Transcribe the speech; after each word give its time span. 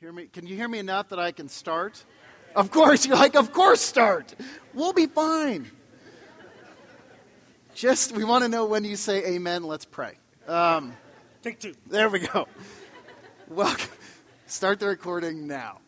Hear 0.00 0.12
me? 0.12 0.26
Can 0.26 0.46
you 0.46 0.54
hear 0.54 0.68
me 0.68 0.78
enough 0.78 1.08
that 1.08 1.18
I 1.18 1.32
can 1.32 1.48
start? 1.48 2.04
Of 2.54 2.70
course, 2.70 3.06
you're 3.06 3.16
like, 3.16 3.34
of 3.34 3.50
course, 3.54 3.80
start. 3.80 4.34
We'll 4.74 4.92
be 4.92 5.06
fine. 5.06 5.70
Just, 7.74 8.12
we 8.12 8.22
want 8.22 8.44
to 8.44 8.48
know 8.48 8.66
when 8.66 8.84
you 8.84 8.94
say 8.96 9.24
amen. 9.24 9.62
Let's 9.62 9.86
pray. 9.86 10.18
Um, 10.46 10.92
Take 11.42 11.60
two. 11.60 11.74
there 11.86 12.10
we 12.10 12.18
go. 12.18 12.46
Welcome. 13.48 13.88
Start 14.46 14.80
the 14.80 14.88
recording 14.88 15.46
now. 15.46 15.78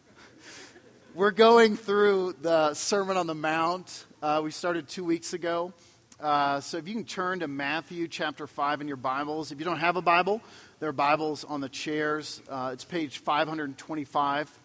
We're 1.14 1.30
going 1.30 1.76
through 1.76 2.36
the 2.40 2.72
Sermon 2.72 3.18
on 3.18 3.26
the 3.26 3.34
Mount. 3.34 4.06
Uh, 4.22 4.40
we 4.42 4.50
started 4.52 4.88
two 4.88 5.04
weeks 5.04 5.34
ago. 5.34 5.74
Uh, 6.20 6.60
so 6.60 6.78
if 6.78 6.88
you 6.88 6.94
can 6.94 7.04
turn 7.04 7.38
to 7.38 7.46
Matthew 7.46 8.08
chapter 8.08 8.48
5 8.48 8.80
in 8.80 8.88
your 8.88 8.96
Bibles. 8.96 9.52
If 9.52 9.60
you 9.60 9.64
don't 9.64 9.78
have 9.78 9.94
a 9.94 10.02
Bible, 10.02 10.40
there 10.80 10.88
are 10.88 10.92
Bibles 10.92 11.44
on 11.44 11.60
the 11.60 11.68
chairs. 11.68 12.42
Uh, 12.50 12.70
it's 12.72 12.84
page 12.84 13.18
525. 13.18 14.58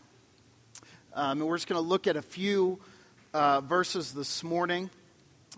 Um, 1.13 1.41
and 1.41 1.48
we're 1.48 1.57
just 1.57 1.67
going 1.67 1.79
to 1.79 1.88
look 1.88 2.07
at 2.07 2.16
a 2.16 2.23
few 2.23 2.79
uh, 3.35 3.62
verses 3.62 4.13
this 4.13 4.43
morning. 4.43 4.89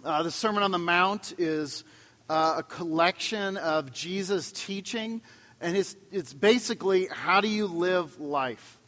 Uh, 0.04 0.22
the 0.22 0.32
Sermon 0.32 0.64
on 0.64 0.72
the 0.72 0.78
Mount 0.78 1.34
is 1.38 1.86
uh, 2.30 2.56
a 2.58 2.64
collection 2.64 3.56
of 3.56 3.94
Jesus' 3.94 4.52
teaching, 4.52 5.22
and 5.62 5.78
it's, 5.78 5.96
it's 6.12 6.34
basically 6.34 7.08
how 7.10 7.40
do 7.40 7.48
you 7.48 7.68
live 7.68 8.20
life? 8.20 8.80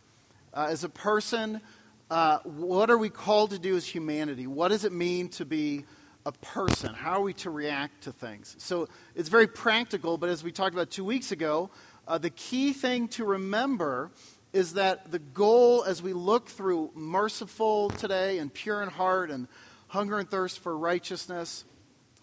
Uh, 0.54 0.68
as 0.72 0.84
a 0.84 0.90
person, 0.90 1.62
what 2.10 2.90
are 2.90 2.98
we 2.98 3.10
called 3.10 3.52
to 3.52 3.60
do 3.60 3.78
as 3.78 3.86
humanity? 3.86 4.46
What 4.46 4.70
does 4.70 4.84
it 4.84 4.92
mean 4.92 5.30
to 5.30 5.46
be 5.46 5.86
a 6.28 6.32
person? 6.34 6.94
How 6.94 7.14
are 7.14 7.22
we 7.22 7.34
to 7.36 7.50
react 7.50 8.04
to 8.04 8.12
things? 8.12 8.54
So 8.60 8.90
it's 9.16 9.30
very 9.30 9.48
practical, 9.48 10.18
but 10.18 10.30
as 10.30 10.44
we 10.44 10.52
talked 10.52 10.76
about 10.76 10.92
two 10.92 11.06
weeks 11.06 11.32
ago, 11.32 11.70
uh, 12.06 12.18
the 12.18 12.30
key 12.30 12.74
thing 12.74 13.08
to 13.10 13.24
remember 13.24 14.12
is 14.52 14.74
that 14.74 15.10
the 15.10 15.20
goal 15.20 15.86
as 15.86 16.04
we 16.04 16.12
look 16.12 16.50
through 16.50 16.92
merciful 16.96 17.90
today 17.92 18.40
and 18.40 18.54
pure 18.54 18.84
in 18.84 18.90
heart 18.90 19.32
and 19.32 19.48
hunger 19.88 20.20
and 20.20 20.30
thirst 20.30 20.60
for 20.60 20.78
righteousness 20.78 21.64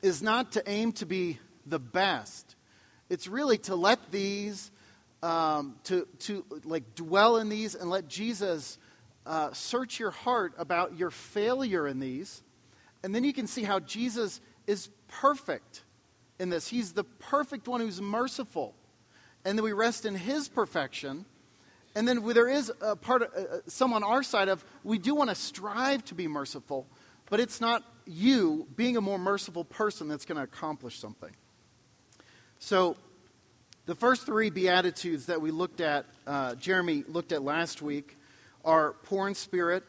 is 0.03 0.23
not 0.23 0.53
to 0.53 0.63
aim 0.69 0.93
to 0.93 1.07
be 1.07 1.39
the 1.65 1.79
best. 1.79 2.57
It's 3.09 3.27
really 3.27 3.57
to 3.59 3.75
let 3.75 4.13
these, 4.13 4.71
um, 5.23 5.77
to, 5.85 6.07
to 6.21 6.45
like 6.65 6.95
dwell 6.95 7.39
in 7.39 7.49
these 7.49 7.75
and 7.75 7.89
let 7.89 8.07
Jesus 8.09 8.79
uh, 9.25 9.55
search 9.55 9.99
your 9.99 10.11
heart 10.11 10.53
about 10.59 10.99
your 10.99 11.11
failure 11.11 11.87
in 11.89 12.01
these. 12.01 12.43
And 13.05 13.15
then 13.15 13.23
you 13.23 13.35
can 13.35 13.47
see 13.47 13.65
how 13.65 13.81
Jesus 13.81 14.41
is 14.67 14.89
perfect 15.09 15.83
in 16.39 16.49
this. 16.49 16.69
He's 16.69 16.95
the 16.95 17.05
perfect 17.05 17.69
one 17.69 17.83
who's 17.83 18.01
merciful. 18.01 18.75
And 19.45 19.59
then 19.59 19.63
we 19.63 19.75
rest 19.75 20.07
in 20.07 20.15
his 20.15 20.49
perfection. 20.49 21.27
And 21.95 22.09
then 22.09 22.27
there 22.33 22.49
is 22.49 22.73
a 22.81 22.97
part 22.97 23.21
of, 23.21 23.35
uh, 23.35 23.57
some 23.67 23.93
on 23.93 24.03
our 24.03 24.23
side 24.23 24.49
of 24.49 24.65
we 24.85 24.99
do 24.99 25.15
want 25.15 25.29
to 25.29 25.37
strive 25.37 26.03
to 26.07 26.15
be 26.15 26.27
merciful, 26.27 26.87
but 27.29 27.41
it's 27.41 27.61
not 27.61 27.85
you 28.07 28.67
being 28.75 28.97
a 28.97 29.03
more 29.03 29.19
merciful 29.19 29.65
person 29.65 30.09
that's 30.09 30.25
going 30.25 30.39
to 30.39 30.45
accomplish 30.45 30.99
something. 30.99 31.37
So, 32.59 32.97
the 33.85 33.95
first 33.95 34.25
three 34.25 34.49
Beatitudes 34.49 35.27
that 35.27 35.43
we 35.43 35.51
looked 35.51 35.83
at, 35.83 36.07
uh, 36.27 36.55
Jeremy 36.55 37.05
looked 37.07 37.33
at 37.33 37.43
last 37.43 37.83
week, 37.83 38.17
are 38.65 38.95
poor 39.03 39.29
in 39.29 39.35
spirit, 39.35 39.85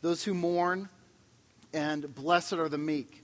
those 0.00 0.24
who 0.24 0.32
mourn, 0.32 0.88
and 1.74 2.14
blessed 2.14 2.54
are 2.54 2.68
the 2.68 2.78
meek. 2.78 3.22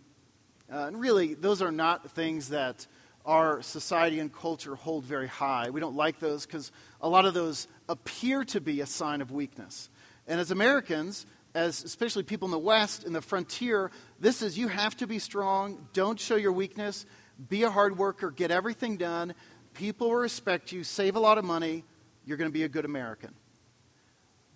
Uh, 0.71 0.87
and 0.87 1.01
really, 1.01 1.35
those 1.35 1.63
are 1.63 1.73
not 1.73 2.11
things 2.11 2.51
that 2.51 2.87
our 3.25 3.63
society 3.63 4.19
and 4.19 4.33
culture 4.33 4.75
hold 4.75 5.05
very 5.05 5.29
high. 5.29 5.71
We 5.71 5.81
don't 5.81 5.97
like 5.97 6.21
those 6.21 6.47
because 6.47 6.73
a 7.01 7.09
lot 7.09 7.25
of 7.25 7.35
those 7.35 7.69
appear 7.89 8.45
to 8.47 8.61
be 8.61 8.81
a 8.81 8.87
sign 8.87 9.21
of 9.21 9.31
weakness. 9.31 9.89
And 10.27 10.41
as 10.41 10.51
Americans, 10.51 11.27
as 11.55 11.85
especially 11.85 12.23
people 12.25 12.47
in 12.47 12.53
the 12.53 12.59
West, 12.59 13.05
in 13.05 13.13
the 13.13 13.23
frontier, 13.23 13.91
this 14.19 14.43
is 14.43 14.59
you 14.59 14.69
have 14.69 14.97
to 14.99 15.07
be 15.07 15.19
strong, 15.19 15.87
don't 15.93 16.19
show 16.19 16.37
your 16.37 16.53
weakness, 16.53 17.07
be 17.49 17.63
a 17.63 17.71
hard 17.71 17.99
worker, 17.99 18.31
get 18.31 18.51
everything 18.51 18.97
done. 18.97 19.35
People 19.75 20.09
will 20.09 20.17
respect 20.17 20.73
you, 20.73 20.83
save 20.83 21.17
a 21.17 21.21
lot 21.21 21.39
of 21.39 21.45
money, 21.45 21.85
you're 22.25 22.37
going 22.37 22.51
to 22.51 22.55
be 22.55 22.65
a 22.65 22.69
good 22.69 22.85
American. 22.85 23.35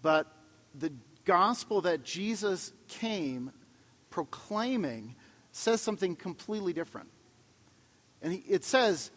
But 0.03 0.27
the 0.75 0.93
gospel 1.25 1.83
that 1.83 2.05
Jesus 2.05 2.73
came 2.89 3.53
proclaiming 4.15 5.17
says 5.51 5.81
something 5.81 6.15
completely 6.15 6.73
different. 6.73 7.09
And 8.23 8.33
he, 8.35 8.39
it 8.49 8.63
says, 8.63 9.11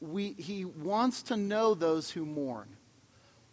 we, 0.00 0.32
He 0.32 0.64
wants 0.64 1.22
to 1.24 1.36
know 1.36 1.74
those 1.74 2.10
who 2.10 2.26
mourn. 2.26 2.66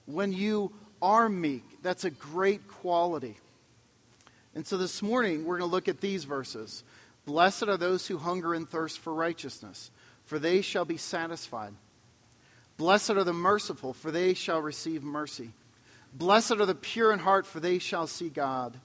When 0.08 0.34
you 0.34 0.74
are 1.00 1.30
meek, 1.30 1.64
that's 1.84 2.04
a 2.04 2.10
great 2.10 2.68
quality. 2.68 3.38
And 4.56 4.66
so 4.66 4.76
this 4.76 5.04
morning, 5.04 5.46
we're 5.46 5.60
going 5.60 5.70
to 5.70 5.72
look 5.72 5.88
at 5.88 6.02
these 6.02 6.24
verses. 6.24 6.84
Blessed 7.28 7.68
are 7.68 7.78
those 7.78 8.08
who 8.08 8.18
hunger 8.18 8.56
and 8.56 8.68
thirst 8.68 8.98
for 8.98 9.14
righteousness, 9.14 9.92
for 10.26 10.40
they 10.40 10.62
shall 10.62 10.86
be 10.86 10.98
satisfied. 10.98 11.74
Blessed 12.78 13.12
are 13.12 13.24
the 13.24 13.34
merciful, 13.34 13.94
for 13.94 14.10
they 14.10 14.34
shall 14.34 14.62
receive 14.62 15.04
mercy. 15.04 15.52
Blessed 16.12 16.54
are 16.54 16.66
the 16.66 16.74
pure 16.74 17.14
in 17.14 17.20
heart, 17.20 17.46
for 17.46 17.60
they 17.60 17.78
shall 17.78 18.08
see 18.08 18.30
God. 18.30 18.80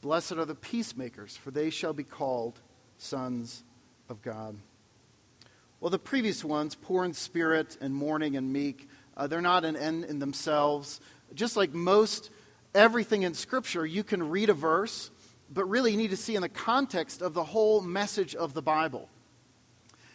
Blessed 0.00 0.32
are 0.32 0.44
the 0.44 0.54
peacemakers, 0.54 1.36
for 1.36 1.50
they 1.50 1.70
shall 1.70 1.92
be 1.92 2.04
called 2.04 2.60
sons 2.98 3.64
of 4.08 4.22
God. 4.22 4.56
Well, 5.80 5.90
the 5.90 5.98
previous 5.98 6.44
ones, 6.44 6.74
poor 6.74 7.04
in 7.04 7.12
spirit 7.12 7.76
and 7.80 7.94
mourning 7.94 8.36
and 8.36 8.52
meek, 8.52 8.88
uh, 9.16 9.26
they're 9.26 9.40
not 9.40 9.64
an 9.64 9.76
end 9.76 10.04
in 10.04 10.18
themselves. 10.18 11.00
Just 11.34 11.56
like 11.56 11.72
most 11.72 12.30
everything 12.74 13.22
in 13.22 13.34
Scripture, 13.34 13.84
you 13.84 14.04
can 14.04 14.28
read 14.30 14.50
a 14.50 14.54
verse, 14.54 15.10
but 15.52 15.64
really 15.66 15.92
you 15.92 15.96
need 15.96 16.10
to 16.10 16.16
see 16.16 16.36
in 16.36 16.42
the 16.42 16.48
context 16.48 17.22
of 17.22 17.34
the 17.34 17.44
whole 17.44 17.80
message 17.80 18.34
of 18.34 18.54
the 18.54 18.62
Bible. 18.62 19.08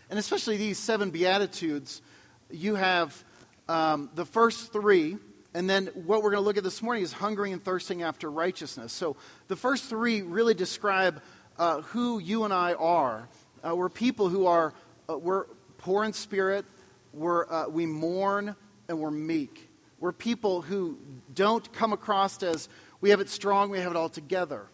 And 0.10 0.20
especially 0.20 0.58
these 0.58 0.78
seven 0.78 1.12
Beatitudes, 1.12 2.02
you 2.50 2.76
have 2.76 3.24
um, 3.68 4.10
the 4.16 4.26
first 4.26 4.72
three 4.72 5.18
and 5.54 5.70
then 5.70 5.88
what 5.94 6.24
we're 6.24 6.32
going 6.32 6.42
to 6.42 6.46
look 6.46 6.58
at 6.58 6.64
this 6.64 6.82
morning 6.82 7.04
is 7.04 7.14
hungering 7.14 7.54
and 7.54 7.64
thirsting 7.64 8.02
after 8.02 8.30
righteousness. 8.32 8.92
So 8.92 9.16
the 9.48 9.56
first 9.56 9.86
three 9.86 10.22
really 10.22 10.54
describe 10.54 11.22
uh, 11.60 11.82
who 11.82 12.20
you 12.20 12.44
and 12.44 12.54
I 12.54 12.74
are. 12.74 13.28
Uh, 13.64 13.76
we're 13.76 13.90
people 13.90 14.30
who 14.30 14.48
are, 14.48 14.74
uh, 15.10 15.18
we're 15.18 15.46
poor 15.78 16.04
in 16.04 16.14
spirit, 16.14 16.66
we're, 17.14 17.50
uh, 17.52 17.68
we 17.68 17.86
mourn, 17.86 18.56
and 18.88 19.00
we're 19.00 19.12
meek. 19.12 19.70
We're 20.00 20.12
people 20.12 20.62
who 20.62 20.98
don't 21.34 21.72
come 21.72 21.94
across 21.94 22.42
as 22.42 22.68
we 23.00 23.12
have 23.12 23.20
it 23.20 23.30
strong, 23.30 23.70
we 23.70 23.80
have 23.80 23.92
it 23.92 23.98
all 23.98 24.10
together. 24.10 24.68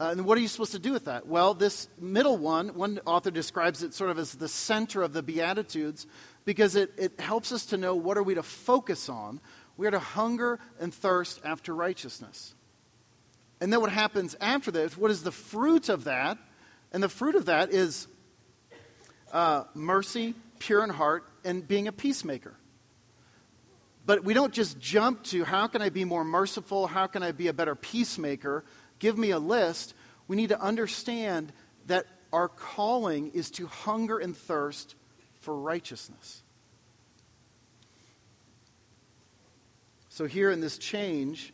Uh, 0.00 0.12
and 0.12 0.24
what 0.24 0.38
are 0.38 0.40
you 0.40 0.48
supposed 0.48 0.72
to 0.72 0.78
do 0.78 0.92
with 0.92 1.04
that? 1.04 1.26
Well, 1.26 1.52
this 1.52 1.86
middle 1.98 2.38
one, 2.38 2.74
one 2.74 3.00
author 3.04 3.30
describes 3.30 3.82
it 3.82 3.92
sort 3.92 4.10
of 4.10 4.18
as 4.18 4.32
the 4.32 4.48
center 4.48 5.02
of 5.02 5.12
the 5.12 5.22
Beatitudes 5.22 6.06
because 6.46 6.74
it, 6.74 6.90
it 6.96 7.20
helps 7.20 7.52
us 7.52 7.66
to 7.66 7.76
know 7.76 7.94
what 7.94 8.16
are 8.16 8.22
we 8.22 8.34
to 8.34 8.42
focus 8.42 9.10
on 9.10 9.40
we 9.80 9.86
are 9.86 9.92
to 9.92 9.98
hunger 9.98 10.58
and 10.78 10.92
thirst 10.92 11.40
after 11.42 11.74
righteousness. 11.74 12.54
And 13.62 13.72
then 13.72 13.80
what 13.80 13.90
happens 13.90 14.36
after 14.38 14.70
that? 14.72 14.94
What 14.98 15.10
is 15.10 15.22
the 15.22 15.32
fruit 15.32 15.88
of 15.88 16.04
that? 16.04 16.36
And 16.92 17.02
the 17.02 17.08
fruit 17.08 17.34
of 17.34 17.46
that 17.46 17.72
is 17.72 18.06
uh, 19.32 19.64
mercy, 19.72 20.34
pure 20.58 20.84
in 20.84 20.90
heart, 20.90 21.24
and 21.46 21.66
being 21.66 21.88
a 21.88 21.92
peacemaker. 21.92 22.58
But 24.04 24.22
we 24.22 24.34
don't 24.34 24.52
just 24.52 24.78
jump 24.78 25.22
to 25.24 25.44
how 25.44 25.66
can 25.66 25.80
I 25.80 25.88
be 25.88 26.04
more 26.04 26.24
merciful? 26.24 26.86
How 26.86 27.06
can 27.06 27.22
I 27.22 27.32
be 27.32 27.48
a 27.48 27.54
better 27.54 27.74
peacemaker? 27.74 28.66
Give 28.98 29.16
me 29.16 29.30
a 29.30 29.38
list. 29.38 29.94
We 30.28 30.36
need 30.36 30.50
to 30.50 30.60
understand 30.60 31.54
that 31.86 32.04
our 32.34 32.48
calling 32.48 33.30
is 33.30 33.50
to 33.52 33.66
hunger 33.66 34.18
and 34.18 34.36
thirst 34.36 34.94
for 35.40 35.56
righteousness. 35.58 36.42
So, 40.12 40.26
here 40.26 40.50
in 40.50 40.60
this 40.60 40.76
change, 40.76 41.52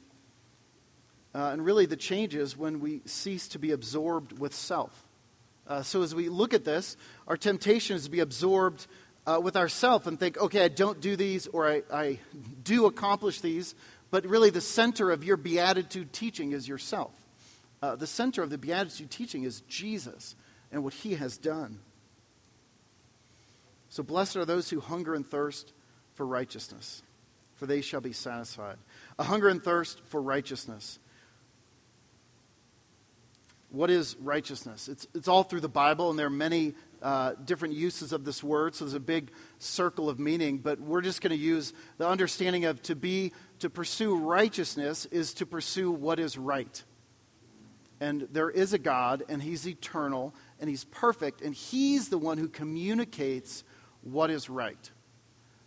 uh, 1.34 1.50
and 1.52 1.62
really 1.62 1.84
the 1.84 1.94
change 1.94 2.34
is 2.34 2.56
when 2.56 2.80
we 2.80 3.02
cease 3.04 3.48
to 3.48 3.58
be 3.58 3.72
absorbed 3.72 4.38
with 4.38 4.54
self. 4.54 5.04
Uh, 5.66 5.82
so, 5.82 6.02
as 6.02 6.14
we 6.14 6.30
look 6.30 6.54
at 6.54 6.64
this, 6.64 6.96
our 7.28 7.36
temptation 7.36 7.96
is 7.96 8.04
to 8.04 8.10
be 8.10 8.20
absorbed 8.20 8.86
uh, 9.26 9.38
with 9.42 9.56
ourself 9.56 10.06
and 10.06 10.18
think, 10.18 10.38
okay, 10.38 10.64
I 10.64 10.68
don't 10.68 11.02
do 11.02 11.16
these 11.16 11.46
or 11.48 11.68
I, 11.68 11.82
I 11.92 12.18
do 12.64 12.86
accomplish 12.86 13.42
these, 13.42 13.74
but 14.10 14.24
really 14.24 14.48
the 14.48 14.62
center 14.62 15.10
of 15.10 15.22
your 15.22 15.36
beatitude 15.36 16.14
teaching 16.14 16.52
is 16.52 16.66
yourself. 16.66 17.12
Uh, 17.82 17.94
the 17.94 18.06
center 18.06 18.42
of 18.42 18.48
the 18.48 18.56
beatitude 18.56 19.10
teaching 19.10 19.44
is 19.44 19.60
Jesus 19.68 20.34
and 20.72 20.82
what 20.82 20.94
he 20.94 21.16
has 21.16 21.36
done. 21.36 21.80
So, 23.90 24.02
blessed 24.02 24.36
are 24.36 24.46
those 24.46 24.70
who 24.70 24.80
hunger 24.80 25.14
and 25.14 25.26
thirst 25.26 25.74
for 26.14 26.24
righteousness 26.24 27.02
for 27.56 27.66
they 27.66 27.80
shall 27.80 28.00
be 28.00 28.12
satisfied. 28.12 28.76
A 29.18 29.24
hunger 29.24 29.48
and 29.48 29.62
thirst 29.62 30.00
for 30.06 30.22
righteousness. 30.22 30.98
What 33.70 33.90
is 33.90 34.16
righteousness? 34.20 34.88
It's, 34.88 35.06
it's 35.14 35.28
all 35.28 35.42
through 35.42 35.60
the 35.60 35.68
Bible, 35.68 36.10
and 36.10 36.18
there 36.18 36.26
are 36.26 36.30
many 36.30 36.74
uh, 37.02 37.32
different 37.44 37.74
uses 37.74 38.12
of 38.12 38.24
this 38.24 38.42
word, 38.42 38.74
so 38.74 38.84
there's 38.84 38.94
a 38.94 39.00
big 39.00 39.30
circle 39.58 40.08
of 40.08 40.18
meaning, 40.18 40.58
but 40.58 40.80
we're 40.80 41.00
just 41.00 41.20
going 41.20 41.30
to 41.30 41.36
use 41.36 41.72
the 41.98 42.06
understanding 42.06 42.64
of 42.64 42.80
to 42.82 42.94
be, 42.94 43.32
to 43.58 43.68
pursue 43.68 44.16
righteousness 44.16 45.06
is 45.06 45.34
to 45.34 45.46
pursue 45.46 45.90
what 45.90 46.18
is 46.18 46.38
right. 46.38 46.84
And 48.00 48.28
there 48.30 48.50
is 48.50 48.72
a 48.72 48.78
God, 48.78 49.24
and 49.28 49.42
He's 49.42 49.66
eternal, 49.66 50.34
and 50.60 50.70
He's 50.70 50.84
perfect, 50.84 51.40
and 51.42 51.54
He's 51.54 52.08
the 52.08 52.18
one 52.18 52.38
who 52.38 52.48
communicates 52.48 53.64
what 54.02 54.30
is 54.30 54.48
right. 54.48 54.90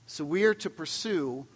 So 0.06 0.24
we 0.24 0.46
are 0.46 0.56
to 0.56 0.70
pursue 0.70 1.48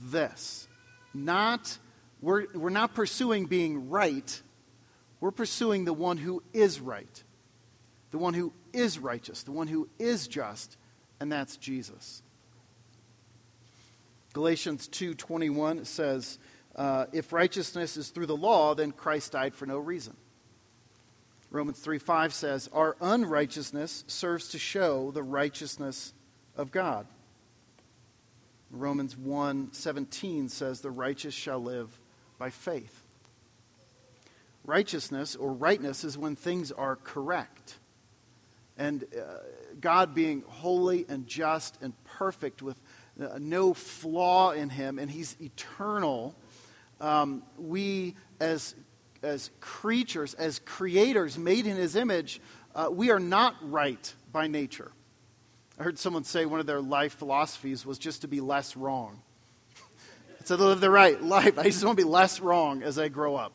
this. 0.00 0.68
Not, 1.14 1.78
we're, 2.20 2.46
we're 2.54 2.70
not 2.70 2.94
pursuing 2.94 3.46
being 3.46 3.90
right, 3.90 4.42
we're 5.20 5.30
pursuing 5.30 5.84
the 5.84 5.92
one 5.92 6.16
who 6.16 6.42
is 6.52 6.80
right, 6.80 7.24
the 8.10 8.18
one 8.18 8.34
who 8.34 8.52
is 8.72 8.98
righteous, 8.98 9.42
the 9.42 9.52
one 9.52 9.66
who 9.66 9.88
is 9.98 10.28
just, 10.28 10.76
and 11.20 11.30
that's 11.30 11.56
Jesus. 11.56 12.22
Galatians 14.32 14.88
2:21 14.88 15.84
says, 15.84 16.38
uh, 16.76 17.06
"If 17.12 17.32
righteousness 17.32 17.96
is 17.96 18.10
through 18.10 18.26
the 18.26 18.36
law, 18.36 18.74
then 18.74 18.92
Christ 18.92 19.32
died 19.32 19.54
for 19.54 19.66
no 19.66 19.78
reason." 19.78 20.16
Romans 21.50 21.80
3:5 21.80 22.32
says, 22.32 22.68
"Our 22.72 22.96
unrighteousness 23.00 24.04
serves 24.06 24.48
to 24.50 24.58
show 24.58 25.10
the 25.10 25.22
righteousness 25.22 26.12
of 26.56 26.70
God." 26.70 27.08
Romans 28.70 29.16
1:17 29.16 30.48
says, 30.48 30.80
"The 30.80 30.90
righteous 30.90 31.34
shall 31.34 31.62
live 31.62 31.98
by 32.38 32.50
faith." 32.50 33.02
Righteousness 34.64 35.34
or 35.34 35.52
rightness 35.52 36.04
is 36.04 36.18
when 36.18 36.36
things 36.36 36.70
are 36.70 36.96
correct. 36.96 37.78
And 38.76 39.04
uh, 39.04 39.38
God 39.80 40.14
being 40.14 40.42
holy 40.46 41.06
and 41.08 41.26
just 41.26 41.78
and 41.80 41.92
perfect 42.04 42.62
with 42.62 42.80
uh, 43.20 43.38
no 43.40 43.74
flaw 43.74 44.52
in 44.52 44.68
him, 44.68 44.98
and 44.98 45.10
he's 45.10 45.36
eternal, 45.40 46.36
um, 47.00 47.42
we 47.56 48.14
as, 48.40 48.74
as 49.22 49.50
creatures, 49.60 50.34
as 50.34 50.60
creators 50.60 51.38
made 51.38 51.66
in 51.66 51.76
his 51.76 51.96
image, 51.96 52.40
uh, 52.74 52.88
we 52.90 53.10
are 53.10 53.18
not 53.18 53.56
right 53.62 54.14
by 54.32 54.46
nature. 54.46 54.92
I 55.78 55.84
heard 55.84 55.98
someone 55.98 56.24
say 56.24 56.44
one 56.44 56.58
of 56.58 56.66
their 56.66 56.80
life 56.80 57.14
philosophies 57.14 57.86
was 57.86 57.98
just 57.98 58.22
to 58.22 58.28
be 58.28 58.40
less 58.40 58.76
wrong. 58.76 59.22
so 60.44 60.56
to 60.56 60.64
live 60.64 60.80
the 60.80 60.90
right 60.90 61.22
life, 61.22 61.56
I 61.56 61.64
just 61.64 61.84
want 61.84 61.96
to 61.96 62.04
be 62.04 62.08
less 62.08 62.40
wrong 62.40 62.82
as 62.82 62.98
I 62.98 63.06
grow 63.06 63.36
up. 63.36 63.54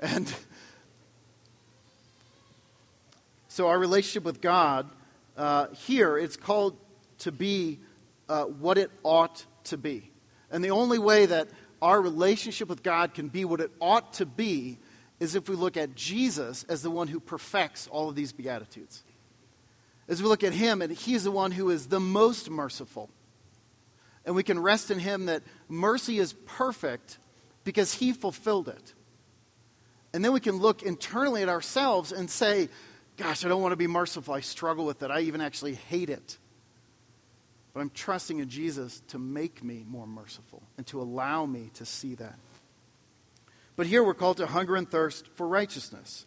And 0.00 0.26
so 3.48 3.68
our 3.68 3.78
relationship 3.78 4.24
with 4.24 4.40
God, 4.40 4.90
uh, 5.36 5.68
here, 5.68 6.18
it's 6.18 6.36
called 6.36 6.76
to 7.18 7.30
be 7.30 7.78
uh, 8.28 8.44
what 8.44 8.76
it 8.76 8.90
ought 9.04 9.44
to 9.64 9.76
be. 9.76 10.10
And 10.50 10.64
the 10.64 10.70
only 10.70 10.98
way 10.98 11.26
that 11.26 11.48
our 11.80 12.00
relationship 12.00 12.68
with 12.68 12.82
God 12.82 13.14
can 13.14 13.28
be 13.28 13.44
what 13.44 13.60
it 13.60 13.70
ought 13.80 14.14
to 14.14 14.26
be 14.26 14.78
is 15.20 15.36
if 15.36 15.48
we 15.48 15.54
look 15.54 15.76
at 15.76 15.94
Jesus 15.94 16.64
as 16.64 16.82
the 16.82 16.90
one 16.90 17.06
who 17.06 17.20
perfects 17.20 17.86
all 17.86 18.08
of 18.08 18.16
these 18.16 18.32
Beatitudes 18.32 19.04
as 20.08 20.22
we 20.22 20.28
look 20.28 20.44
at 20.44 20.52
him, 20.52 20.82
and 20.82 20.92
he's 20.92 21.24
the 21.24 21.30
one 21.30 21.52
who 21.52 21.70
is 21.70 21.88
the 21.88 22.00
most 22.00 22.50
merciful. 22.50 23.10
And 24.24 24.34
we 24.34 24.42
can 24.42 24.58
rest 24.58 24.90
in 24.90 24.98
him 24.98 25.26
that 25.26 25.42
mercy 25.68 26.18
is 26.18 26.32
perfect 26.32 27.18
because 27.64 27.94
he 27.94 28.12
fulfilled 28.12 28.68
it. 28.68 28.94
And 30.12 30.24
then 30.24 30.32
we 30.32 30.40
can 30.40 30.56
look 30.56 30.82
internally 30.82 31.42
at 31.42 31.48
ourselves 31.48 32.12
and 32.12 32.30
say, 32.30 32.68
Gosh, 33.16 33.44
I 33.44 33.48
don't 33.48 33.62
want 33.62 33.72
to 33.72 33.76
be 33.76 33.86
merciful. 33.86 34.34
I 34.34 34.40
struggle 34.40 34.84
with 34.84 35.02
it. 35.02 35.10
I 35.10 35.20
even 35.20 35.40
actually 35.40 35.74
hate 35.74 36.10
it. 36.10 36.36
But 37.72 37.80
I'm 37.80 37.90
trusting 37.90 38.38
in 38.38 38.48
Jesus 38.48 39.02
to 39.08 39.18
make 39.18 39.64
me 39.64 39.84
more 39.86 40.06
merciful 40.06 40.62
and 40.76 40.86
to 40.88 41.00
allow 41.00 41.46
me 41.46 41.70
to 41.74 41.86
see 41.86 42.14
that. 42.16 42.38
But 43.74 43.86
here 43.86 44.02
we're 44.02 44.14
called 44.14 44.38
to 44.38 44.46
hunger 44.46 44.76
and 44.76 44.90
thirst 44.90 45.28
for 45.34 45.46
righteousness. 45.46 46.26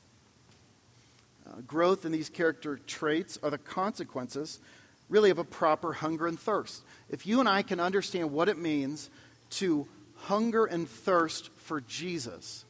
Uh, 1.50 1.62
growth 1.62 2.06
in 2.06 2.12
these 2.12 2.30
character 2.30 2.80
traits 2.86 3.40
are 3.42 3.50
the 3.50 3.57
consequences, 3.57 4.60
really, 5.07 5.30
of 5.30 5.40
a 5.40 5.44
proper 5.44 5.94
hunger 5.94 6.28
and 6.28 6.40
thirst. 6.40 6.84
If 7.10 7.25
you 7.25 7.40
and 7.40 7.50
I 7.50 7.62
can 7.62 7.80
understand 7.80 8.31
what 8.31 8.50
it 8.50 8.57
means 8.57 9.10
to 9.51 9.88
hunger 10.16 10.66
and 10.66 10.88
thirst 10.88 11.50
for 11.56 11.81
Jesus, 11.81 12.66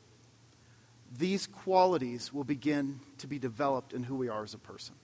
these 1.18 1.48
qualities 1.48 2.32
will 2.34 2.44
begin 2.44 3.00
to 3.18 3.28
be 3.28 3.40
developed 3.40 3.94
in 3.94 4.04
who 4.04 4.16
we 4.16 4.30
are 4.30 4.44
as 4.44 4.54
a 4.54 4.60
person. 4.60 4.96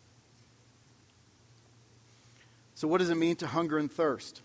So, 2.75 2.87
what 2.87 2.99
does 2.99 3.09
it 3.09 3.15
mean 3.15 3.35
to 3.37 3.47
hunger 3.47 3.77
and 3.77 3.91
thirst? 3.91 4.41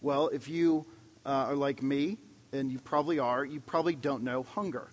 Well, 0.00 0.28
if 0.28 0.48
you 0.48 0.86
uh, 1.24 1.28
are 1.48 1.54
like 1.54 1.82
me, 1.82 2.18
and 2.52 2.70
you 2.70 2.78
probably 2.78 3.18
are, 3.18 3.44
you 3.44 3.60
probably 3.60 3.94
don't 3.94 4.22
know 4.22 4.42
hunger. 4.42 4.88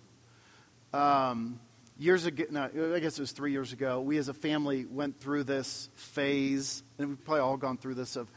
Um, 0.92 1.60
years 1.98 2.26
ago, 2.26 2.44
no, 2.50 2.94
I 2.94 2.98
guess 2.98 3.18
it 3.18 3.22
was 3.22 3.32
three 3.32 3.52
years 3.52 3.72
ago, 3.72 4.00
we 4.00 4.18
as 4.18 4.28
a 4.28 4.34
family 4.34 4.84
went 4.84 5.20
through 5.20 5.44
this 5.44 5.88
phase, 5.94 6.82
and 6.98 7.08
we've 7.08 7.24
probably 7.24 7.42
all 7.42 7.56
gone 7.56 7.76
through 7.76 7.94
this 7.94 8.16
of 8.16 8.28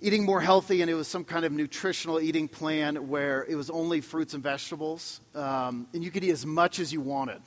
eating 0.00 0.24
more 0.24 0.40
healthy, 0.40 0.80
and 0.80 0.90
it 0.90 0.94
was 0.94 1.08
some 1.08 1.24
kind 1.24 1.44
of 1.44 1.52
nutritional 1.52 2.20
eating 2.20 2.48
plan 2.48 3.08
where 3.08 3.44
it 3.44 3.54
was 3.54 3.68
only 3.70 4.00
fruits 4.00 4.34
and 4.34 4.42
vegetables, 4.42 5.20
um, 5.34 5.86
and 5.92 6.02
you 6.02 6.10
could 6.10 6.24
eat 6.24 6.30
as 6.30 6.46
much 6.46 6.78
as 6.78 6.92
you 6.92 7.00
wanted, 7.00 7.42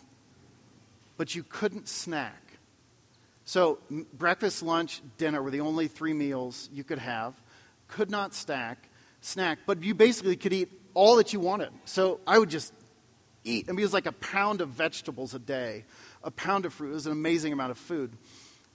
but 1.18 1.34
you 1.34 1.44
couldn't 1.44 1.88
snack. 1.88 2.40
So, 3.46 3.80
breakfast, 4.14 4.64
lunch, 4.64 5.02
dinner 5.18 5.42
were 5.42 5.52
the 5.52 5.62
only 5.62 5.88
three 5.88 6.14
meals 6.14 6.70
you 6.72 6.84
could 6.84 7.00
have. 7.00 7.34
Could 7.90 8.10
not 8.10 8.34
stack, 8.34 8.88
snack, 9.20 9.60
but 9.66 9.84
you 9.84 9.94
basically 9.94 10.38
could 10.38 10.54
eat 10.54 10.70
all 10.94 11.18
that 11.18 11.34
you 11.34 11.40
wanted. 11.40 11.72
So, 11.86 12.22
I 12.26 12.38
would 12.38 12.50
just 12.50 12.72
eat. 13.44 13.66
I 13.68 13.72
mean, 13.72 13.80
it 13.80 13.84
was 13.84 13.94
like 13.94 14.06
a 14.06 14.12
pound 14.14 14.62
of 14.62 14.70
vegetables 14.70 15.34
a 15.34 15.40
day, 15.40 15.86
a 16.24 16.32
pound 16.32 16.66
of 16.66 16.74
fruit. 16.74 16.92
It 16.92 16.94
was 16.94 17.06
an 17.06 17.12
amazing 17.12 17.54
amount 17.54 17.72
of 17.72 17.78
food. 17.78 18.12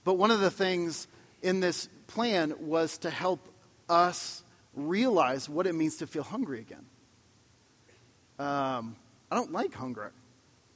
But 0.03 0.15
one 0.15 0.31
of 0.31 0.39
the 0.39 0.51
things 0.51 1.07
in 1.41 1.59
this 1.59 1.87
plan 2.07 2.53
was 2.59 2.97
to 2.99 3.09
help 3.09 3.47
us 3.87 4.43
realize 4.75 5.49
what 5.49 5.67
it 5.67 5.75
means 5.75 5.97
to 5.97 6.07
feel 6.07 6.23
hungry 6.23 6.59
again. 6.59 6.85
Um, 8.37 8.95
I 9.31 9.35
don't 9.35 9.51
like 9.51 9.73
hunger. 9.73 10.11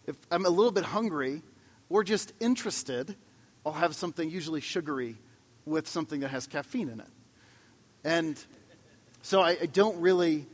If 0.05 0.17
I'm 0.29 0.45
a 0.45 0.49
little 0.49 0.71
bit 0.71 0.83
hungry 0.83 1.41
or 1.89 2.03
just 2.03 2.33
interested, 2.39 3.15
I'll 3.65 3.71
have 3.71 3.95
something 3.95 4.29
usually 4.29 4.61
sugary 4.61 5.15
with 5.65 5.87
something 5.87 6.19
that 6.21 6.29
has 6.29 6.47
caffeine 6.47 6.89
in 6.89 6.99
it. 6.99 7.07
And 8.03 8.43
so 9.21 9.41
I, 9.41 9.57
I 9.61 9.65
don't 9.67 9.99
really 10.01 10.45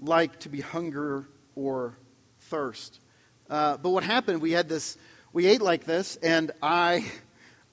like 0.00 0.40
to 0.40 0.50
be 0.50 0.60
hungry 0.60 1.24
or 1.54 1.96
thirst. 2.54 3.00
Uh, 3.50 3.76
but 3.78 3.90
what 3.90 4.04
happened, 4.04 4.40
we 4.40 4.52
had 4.52 4.68
this, 4.68 4.96
we 5.32 5.44
ate 5.46 5.60
like 5.60 5.82
this, 5.82 6.14
and 6.22 6.52
I, 6.62 7.10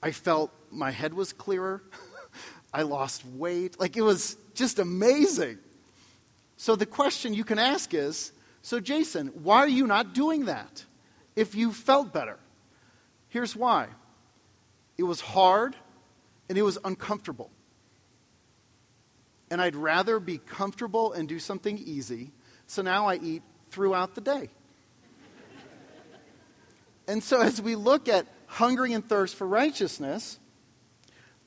I 0.01 0.09
felt 0.09 0.51
my 0.71 0.89
head 0.89 1.13
was 1.13 1.33
clearer. 1.33 1.83
I 2.73 2.81
lost 2.81 3.23
weight. 3.23 3.79
Like 3.79 3.95
it 3.95 4.01
was 4.01 4.37
just 4.55 4.79
amazing. 4.79 5.59
So 6.57 6.75
the 6.75 6.87
question 6.87 7.35
you 7.35 7.43
can 7.43 7.59
ask 7.59 7.93
is 7.93 8.31
so, 8.63 8.79
Jason, 8.79 9.27
why 9.43 9.57
are 9.57 9.67
you 9.67 9.85
not 9.85 10.15
doing 10.15 10.45
that 10.45 10.83
if 11.35 11.53
you 11.53 11.71
felt 11.71 12.11
better? 12.11 12.39
Here's 13.29 13.55
why 13.55 13.87
it 14.97 15.03
was 15.03 15.21
hard 15.21 15.75
and 16.49 16.57
it 16.57 16.63
was 16.63 16.79
uncomfortable. 16.83 17.51
And 19.51 19.61
I'd 19.61 19.75
rather 19.75 20.19
be 20.19 20.39
comfortable 20.39 21.13
and 21.13 21.29
do 21.29 21.37
something 21.37 21.77
easy, 21.77 22.31
so 22.65 22.81
now 22.81 23.05
I 23.05 23.17
eat 23.17 23.43
throughout 23.69 24.15
the 24.15 24.21
day. 24.21 24.49
And 27.07 27.23
so, 27.23 27.41
as 27.41 27.61
we 27.61 27.75
look 27.75 28.07
at 28.07 28.27
hungering 28.47 28.93
and 28.93 29.07
thirst 29.07 29.35
for 29.35 29.47
righteousness, 29.47 30.39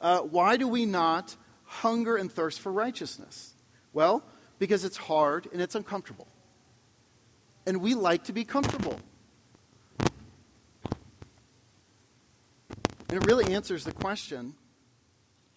uh, 0.01 0.21
why 0.21 0.57
do 0.57 0.69
we 0.69 0.87
not 0.87 1.37
hunger 1.65 2.17
and 2.17 2.31
thirst 2.31 2.61
for 2.61 2.73
righteousness? 2.73 3.55
Well, 3.93 4.25
because 4.59 4.85
it's 4.85 4.97
hard 4.97 5.49
and 5.53 5.61
it's 5.61 5.75
uncomfortable. 5.75 6.29
And 7.67 7.79
we 7.79 7.95
like 7.95 8.25
to 8.25 8.33
be 8.33 8.45
comfortable. 8.45 8.99
And 13.09 13.23
it 13.23 13.27
really 13.27 13.55
answers 13.55 13.85
the 13.85 13.93
question 13.93 14.55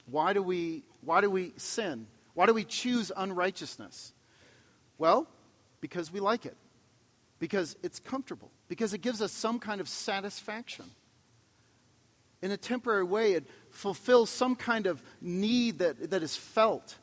why 0.09 0.31
do 0.33 0.41
we, 0.41 0.83
why 1.01 1.21
do 1.21 1.29
we 1.29 1.53
sin? 1.57 2.07
Why 2.33 2.45
do 2.45 2.53
we 2.53 2.63
choose 2.63 3.11
unrighteousness? 3.15 4.13
Well, 4.97 5.27
because 5.81 6.11
we 6.11 6.19
like 6.19 6.45
it 6.45 6.55
because 7.39 7.75
it's 7.83 7.99
comfortable, 7.99 8.51
because 8.67 8.93
it 8.93 8.99
gives 8.99 9.21
us 9.21 9.31
some 9.31 9.59
kind 9.59 9.79
of 9.79 9.87
satisfaction. 9.87 10.85
In 12.41 12.51
a 12.51 12.57
temporary 12.57 13.03
way, 13.03 13.33
it 13.33 13.47
fulfills 13.69 14.29
some 14.29 14.55
kind 14.55 14.87
of 14.87 15.01
need 15.21 15.79
that, 15.79 16.11
that 16.11 16.23
is 16.23 16.35
felt. 16.35 16.97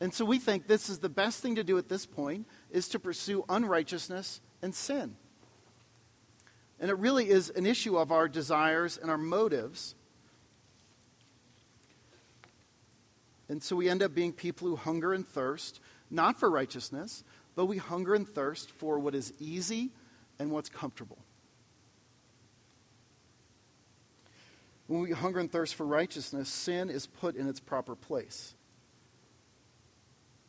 And 0.00 0.12
so 0.12 0.24
we 0.24 0.38
think 0.38 0.66
this 0.66 0.88
is 0.88 0.98
the 0.98 1.08
best 1.08 1.40
thing 1.40 1.56
to 1.56 1.64
do 1.64 1.78
at 1.78 1.88
this 1.88 2.06
point 2.06 2.46
is 2.70 2.88
to 2.88 2.98
pursue 2.98 3.44
unrighteousness 3.48 4.40
and 4.60 4.74
sin. 4.74 5.16
And 6.80 6.90
it 6.90 6.98
really 6.98 7.28
is 7.28 7.50
an 7.50 7.66
issue 7.66 7.96
of 7.96 8.10
our 8.10 8.28
desires 8.28 8.98
and 9.00 9.10
our 9.10 9.18
motives. 9.18 9.94
And 13.48 13.62
so 13.62 13.76
we 13.76 13.88
end 13.88 14.02
up 14.02 14.14
being 14.14 14.32
people 14.32 14.66
who 14.66 14.76
hunger 14.76 15.12
and 15.12 15.26
thirst, 15.26 15.78
not 16.10 16.40
for 16.40 16.50
righteousness, 16.50 17.22
but 17.54 17.66
we 17.66 17.76
hunger 17.78 18.14
and 18.14 18.28
thirst 18.28 18.70
for 18.70 18.98
what 18.98 19.14
is 19.14 19.32
easy 19.38 19.90
and 20.38 20.50
what's 20.50 20.68
comfortable. 20.68 21.18
When 24.86 25.00
we 25.00 25.12
hunger 25.12 25.40
and 25.40 25.50
thirst 25.50 25.74
for 25.74 25.86
righteousness, 25.86 26.48
sin 26.48 26.90
is 26.90 27.06
put 27.06 27.36
in 27.36 27.48
its 27.48 27.60
proper 27.60 27.94
place. 27.94 28.54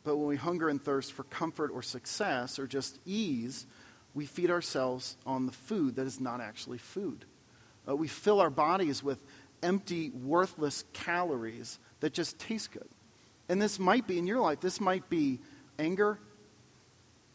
But 0.02 0.16
when 0.16 0.28
we 0.28 0.36
hunger 0.36 0.68
and 0.68 0.82
thirst 0.82 1.12
for 1.12 1.24
comfort 1.24 1.70
or 1.72 1.82
success 1.82 2.58
or 2.58 2.66
just 2.66 2.98
ease, 3.06 3.66
we 4.12 4.26
feed 4.26 4.50
ourselves 4.50 5.16
on 5.26 5.46
the 5.46 5.52
food 5.52 5.96
that 5.96 6.06
is 6.06 6.20
not 6.20 6.40
actually 6.40 6.78
food. 6.78 7.24
Uh, 7.88 7.96
we 7.96 8.06
fill 8.06 8.40
our 8.40 8.50
bodies 8.50 9.02
with 9.02 9.24
empty, 9.62 10.10
worthless 10.10 10.84
calories 10.92 11.78
that 12.00 12.12
just 12.12 12.38
taste 12.38 12.72
good. 12.72 12.88
And 13.48 13.60
this 13.60 13.78
might 13.78 14.06
be 14.06 14.18
in 14.18 14.26
your 14.26 14.40
life, 14.40 14.60
this 14.60 14.80
might 14.80 15.08
be 15.08 15.40
anger, 15.78 16.18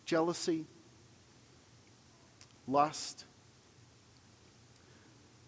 jealousy, 0.09 0.65
lust. 2.67 3.25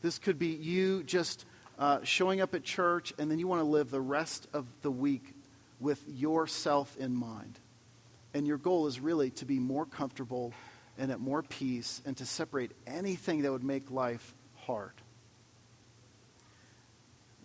This 0.03 0.19
could 0.19 0.37
be 0.37 0.49
you 0.49 1.01
just 1.01 1.45
uh, 1.79 2.03
showing 2.03 2.41
up 2.41 2.53
at 2.53 2.63
church 2.63 3.11
and 3.17 3.31
then 3.31 3.39
you 3.39 3.47
want 3.47 3.61
to 3.61 3.65
live 3.65 3.89
the 3.89 3.99
rest 3.99 4.47
of 4.53 4.67
the 4.83 4.91
week 4.91 5.33
with 5.79 5.99
yourself 6.07 6.95
in 6.97 7.15
mind. 7.15 7.57
And 8.35 8.45
your 8.45 8.59
goal 8.59 8.85
is 8.85 8.99
really 8.99 9.31
to 9.31 9.45
be 9.45 9.57
more 9.57 9.87
comfortable 9.87 10.53
and 10.99 11.11
at 11.11 11.19
more 11.19 11.41
peace 11.41 11.99
and 12.05 12.15
to 12.17 12.25
separate 12.27 12.69
anything 12.85 13.41
that 13.41 13.51
would 13.51 13.63
make 13.63 13.89
life 13.89 14.35
hard. 14.67 14.93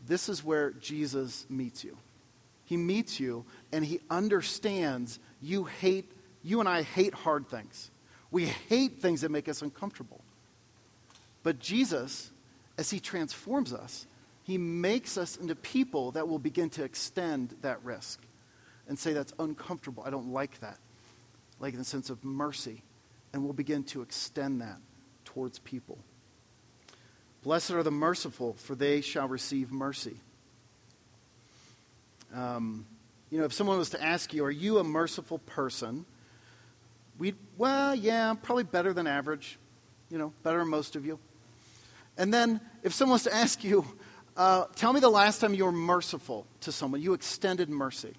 This 0.07 0.29
is 0.29 0.45
where 0.45 0.73
Jesus 0.73 1.47
meets 1.49 1.83
you. 1.83 1.97
He 2.67 2.77
meets 2.77 3.19
you 3.19 3.47
and 3.73 3.83
he 3.83 4.01
understands 4.11 5.19
you 5.41 5.65
hate, 5.65 6.13
you 6.47 6.61
and 6.61 6.69
I 6.69 6.83
hate 6.83 7.13
hard 7.13 7.49
things. 7.49 7.91
We 8.31 8.47
hate 8.47 9.01
things 9.03 9.23
that 9.23 9.33
make 9.33 9.49
us 9.49 9.63
uncomfortable. 9.63 10.21
But 11.43 11.59
Jesus, 11.59 12.31
as 12.79 12.89
he 12.89 13.01
transforms 13.01 13.73
us, 13.73 14.07
he 14.45 14.57
makes 14.57 15.19
us 15.19 15.37
into 15.37 15.57
people 15.57 16.13
that 16.13 16.29
will 16.29 16.39
begin 16.39 16.71
to 16.71 16.85
extend 16.85 17.57
that 17.63 17.83
risk 17.83 18.21
and 18.87 18.97
say, 18.97 19.13
That's 19.13 19.33
uncomfortable. 19.41 20.05
I 20.07 20.11
don't 20.11 20.33
like 20.33 20.61
that. 20.61 20.79
Like 21.59 21.73
in 21.73 21.81
the 21.81 21.85
sense 21.85 22.11
of 22.11 22.25
mercy. 22.25 22.83
And 23.33 23.43
we'll 23.43 23.53
begin 23.53 23.83
to 23.85 24.03
extend 24.03 24.61
that 24.61 24.79
towards 25.25 25.59
people. 25.59 25.99
Blessed 27.43 27.73
are 27.73 27.83
the 27.83 27.91
merciful, 27.91 28.55
for 28.55 28.77
they 28.77 29.01
shall 29.01 29.27
receive 29.27 29.73
mercy. 29.73 30.17
Um, 32.33 32.87
you 33.31 33.39
know, 33.39 33.45
if 33.45 33.53
someone 33.53 33.79
was 33.79 33.91
to 33.91 34.03
ask 34.03 34.33
you, 34.33 34.45
Are 34.45 34.51
you 34.51 34.79
a 34.79 34.85
merciful 34.85 35.39
person? 35.41 36.07
We'd, 37.19 37.37
well, 37.57 37.95
yeah, 37.95 38.35
probably 38.43 38.65
better 38.65 38.93
than 38.93 39.07
average. 39.07 39.59
You 40.11 40.19
know, 40.19 40.33
better 40.43 40.59
than 40.59 40.69
most 40.69 40.97
of 40.97 41.05
you. 41.05 41.19
And 42.17 42.33
then 42.33 42.61
if 42.83 42.95
someone 42.95 43.15
was 43.15 43.25
to 43.25 43.35
ask 43.35 43.65
you, 43.65 43.85
uh, 44.37 44.67
Tell 44.77 44.93
me 44.93 45.01
the 45.01 45.09
last 45.09 45.41
time 45.41 45.55
you 45.55 45.65
were 45.65 45.73
merciful 45.73 46.47
to 46.61 46.73
someone, 46.73 47.01
you 47.01 47.15
extended 47.15 47.71
mercy, 47.71 48.15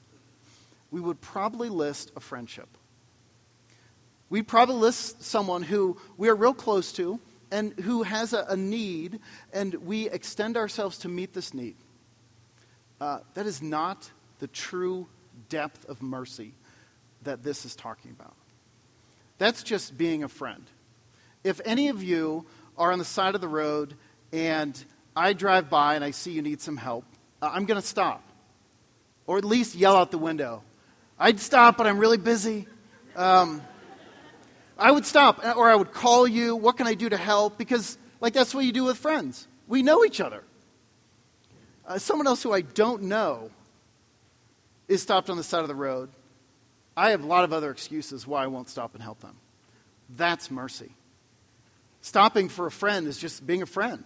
we 0.91 0.99
would 0.99 1.21
probably 1.21 1.69
list 1.69 2.11
a 2.15 2.19
friendship. 2.19 2.69
We'd 4.29 4.47
probably 4.47 4.75
list 4.75 5.23
someone 5.23 5.63
who 5.63 5.97
we 6.17 6.27
are 6.29 6.35
real 6.35 6.53
close 6.53 6.91
to 6.93 7.19
and 7.51 7.77
who 7.79 8.03
has 8.03 8.33
a, 8.33 8.45
a 8.49 8.57
need, 8.57 9.19
and 9.53 9.73
we 9.75 10.09
extend 10.09 10.57
ourselves 10.57 10.97
to 10.99 11.07
meet 11.07 11.33
this 11.33 11.53
need. 11.53 11.75
Uh, 12.99 13.19
that 13.35 13.45
is 13.45 13.61
not 13.61 14.09
the 14.39 14.47
true 14.47 15.07
depth 15.49 15.85
of 15.85 16.01
mercy 16.01 16.53
that 17.23 17.43
this 17.43 17.63
is 17.63 17.75
talking 17.75 18.11
about. 18.11 18.33
That's 19.37 19.63
just 19.63 19.97
being 19.97 20.23
a 20.23 20.27
friend. 20.27 20.63
If 21.43 21.61
any 21.65 21.89
of 21.89 22.01
you 22.03 22.45
are 22.77 22.91
on 22.91 22.99
the 22.99 23.05
side 23.05 23.35
of 23.35 23.41
the 23.41 23.47
road 23.47 23.93
and 24.31 24.83
I 25.15 25.33
drive 25.33 25.69
by 25.69 25.95
and 25.95 26.03
I 26.03 26.11
see 26.11 26.31
you 26.31 26.41
need 26.41 26.61
some 26.61 26.77
help, 26.77 27.05
uh, 27.41 27.49
I'm 27.51 27.65
going 27.65 27.79
to 27.79 27.87
stop. 27.87 28.23
Or 29.25 29.37
at 29.37 29.45
least 29.45 29.75
yell 29.75 29.95
out 29.95 30.11
the 30.11 30.17
window. 30.17 30.63
I'd 31.19 31.39
stop, 31.39 31.77
but 31.77 31.87
I'm 31.87 31.97
really 31.97 32.17
busy. 32.17 32.67
Um, 33.15 33.61
I 34.77 34.91
would 34.91 35.05
stop, 35.05 35.43
uh, 35.43 35.53
or 35.53 35.69
I 35.69 35.75
would 35.75 35.91
call 35.91 36.27
you. 36.27 36.55
What 36.55 36.77
can 36.77 36.87
I 36.87 36.93
do 36.93 37.09
to 37.09 37.17
help? 37.17 37.57
Because, 37.57 37.97
like, 38.21 38.33
that's 38.33 38.53
what 38.53 38.63
you 38.63 38.71
do 38.71 38.83
with 38.83 38.97
friends. 38.97 39.47
We 39.67 39.81
know 39.81 40.05
each 40.05 40.21
other. 40.21 40.43
Uh, 41.85 41.97
someone 41.97 42.27
else 42.27 42.43
who 42.43 42.53
I 42.53 42.61
don't 42.61 43.03
know 43.03 43.49
is 44.87 45.01
stopped 45.01 45.29
on 45.29 45.37
the 45.37 45.43
side 45.43 45.61
of 45.61 45.67
the 45.67 45.75
road. 45.75 46.09
I 46.97 47.11
have 47.11 47.23
a 47.23 47.27
lot 47.27 47.43
of 47.43 47.53
other 47.53 47.69
excuses 47.69 48.25
why 48.25 48.43
I 48.43 48.47
won't 48.47 48.69
stop 48.69 48.95
and 48.95 49.03
help 49.03 49.19
them. 49.19 49.37
That's 50.09 50.49
mercy. 50.49 50.89
Stopping 52.01 52.49
for 52.49 52.65
a 52.65 52.71
friend 52.71 53.07
is 53.07 53.19
just 53.19 53.45
being 53.45 53.61
a 53.61 53.67
friend. 53.67 54.03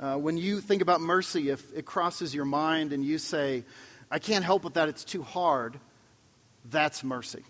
Uh, 0.00 0.16
when 0.16 0.36
you 0.36 0.60
think 0.60 0.82
about 0.82 1.00
mercy, 1.00 1.48
if 1.48 1.62
it 1.74 1.86
crosses 1.86 2.34
your 2.34 2.44
mind 2.44 2.92
and 2.92 3.04
you 3.04 3.18
say, 3.18 3.64
I 4.10 4.18
can't 4.18 4.44
help 4.44 4.64
with 4.64 4.74
that, 4.74 4.88
it's 4.88 5.04
too 5.04 5.22
hard, 5.22 5.78
that's 6.68 7.04
mercy. 7.04 7.44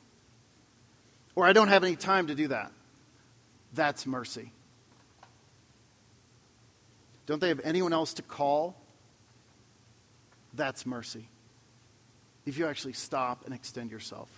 Or 1.34 1.46
I 1.46 1.54
don't 1.54 1.68
have 1.68 1.82
any 1.82 1.96
time 1.96 2.26
to 2.26 2.34
do 2.34 2.48
that, 2.48 2.72
that's 3.72 4.06
mercy. 4.06 4.52
Don't 7.24 7.40
they 7.40 7.48
have 7.48 7.60
anyone 7.64 7.94
else 7.94 8.14
to 8.14 8.22
call? 8.22 8.76
That's 10.56 10.86
mercy. 10.86 11.28
If 12.44 12.58
you 12.58 12.66
actually 12.66 12.94
stop 12.94 13.44
and 13.44 13.54
extend 13.54 13.90
yourself 13.90 14.30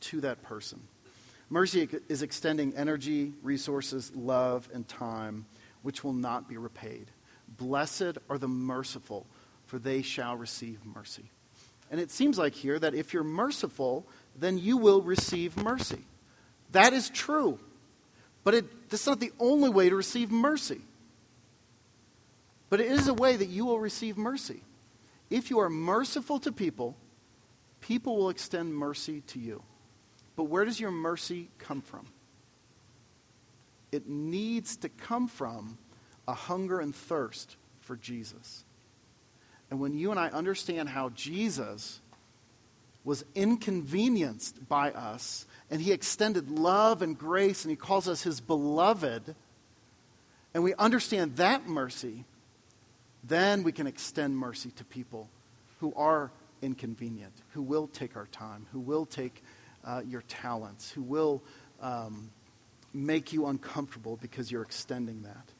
to 0.00 0.20
that 0.22 0.42
person. 0.42 0.80
Mercy 1.50 1.88
is 2.08 2.22
extending 2.22 2.74
energy, 2.76 3.32
resources, 3.42 4.12
love, 4.14 4.68
and 4.72 4.86
time, 4.86 5.46
which 5.82 6.04
will 6.04 6.12
not 6.12 6.48
be 6.48 6.56
repaid. 6.56 7.10
Blessed 7.56 8.18
are 8.28 8.38
the 8.38 8.48
merciful, 8.48 9.26
for 9.64 9.78
they 9.78 10.02
shall 10.02 10.36
receive 10.36 10.84
mercy. 10.84 11.30
And 11.90 12.00
it 12.00 12.10
seems 12.10 12.38
like 12.38 12.54
here 12.54 12.78
that 12.78 12.94
if 12.94 13.14
you're 13.14 13.24
merciful, 13.24 14.06
then 14.36 14.58
you 14.58 14.76
will 14.76 15.00
receive 15.00 15.56
mercy. 15.56 16.04
That 16.72 16.92
is 16.92 17.08
true. 17.08 17.58
But 18.44 18.54
it, 18.54 18.90
that's 18.90 19.06
not 19.06 19.20
the 19.20 19.32
only 19.40 19.70
way 19.70 19.88
to 19.88 19.96
receive 19.96 20.30
mercy. 20.30 20.80
But 22.68 22.80
it 22.80 22.92
is 22.92 23.08
a 23.08 23.14
way 23.14 23.36
that 23.36 23.48
you 23.48 23.64
will 23.64 23.80
receive 23.80 24.18
mercy. 24.18 24.60
If 25.30 25.50
you 25.50 25.60
are 25.60 25.70
merciful 25.70 26.38
to 26.40 26.52
people, 26.52 26.96
people 27.80 28.16
will 28.16 28.30
extend 28.30 28.74
mercy 28.74 29.22
to 29.28 29.38
you. 29.38 29.62
But 30.36 30.44
where 30.44 30.64
does 30.64 30.80
your 30.80 30.90
mercy 30.90 31.48
come 31.58 31.82
from? 31.82 32.06
It 33.90 34.08
needs 34.08 34.76
to 34.78 34.88
come 34.88 35.28
from 35.28 35.78
a 36.26 36.34
hunger 36.34 36.80
and 36.80 36.94
thirst 36.94 37.56
for 37.80 37.96
Jesus. 37.96 38.64
And 39.70 39.80
when 39.80 39.94
you 39.94 40.10
and 40.10 40.20
I 40.20 40.28
understand 40.28 40.88
how 40.88 41.10
Jesus 41.10 42.00
was 43.04 43.24
inconvenienced 43.34 44.68
by 44.68 44.92
us, 44.92 45.46
and 45.70 45.80
he 45.80 45.92
extended 45.92 46.50
love 46.50 47.00
and 47.00 47.18
grace, 47.18 47.64
and 47.64 47.70
he 47.70 47.76
calls 47.76 48.08
us 48.08 48.22
his 48.22 48.40
beloved, 48.40 49.34
and 50.52 50.62
we 50.62 50.74
understand 50.74 51.36
that 51.36 51.66
mercy, 51.66 52.24
then 53.24 53.62
we 53.62 53.72
can 53.72 53.86
extend 53.86 54.36
mercy 54.36 54.70
to 54.72 54.84
people 54.84 55.28
who 55.80 55.92
are 55.94 56.30
inconvenient, 56.62 57.32
who 57.50 57.62
will 57.62 57.86
take 57.88 58.16
our 58.16 58.26
time, 58.26 58.66
who 58.72 58.80
will 58.80 59.06
take 59.06 59.42
uh, 59.84 60.02
your 60.06 60.22
talents, 60.22 60.90
who 60.90 61.02
will 61.02 61.42
um, 61.80 62.30
make 62.92 63.32
you 63.32 63.46
uncomfortable 63.46 64.18
because 64.20 64.50
you're 64.50 64.62
extending 64.62 65.22
that. 65.22 65.52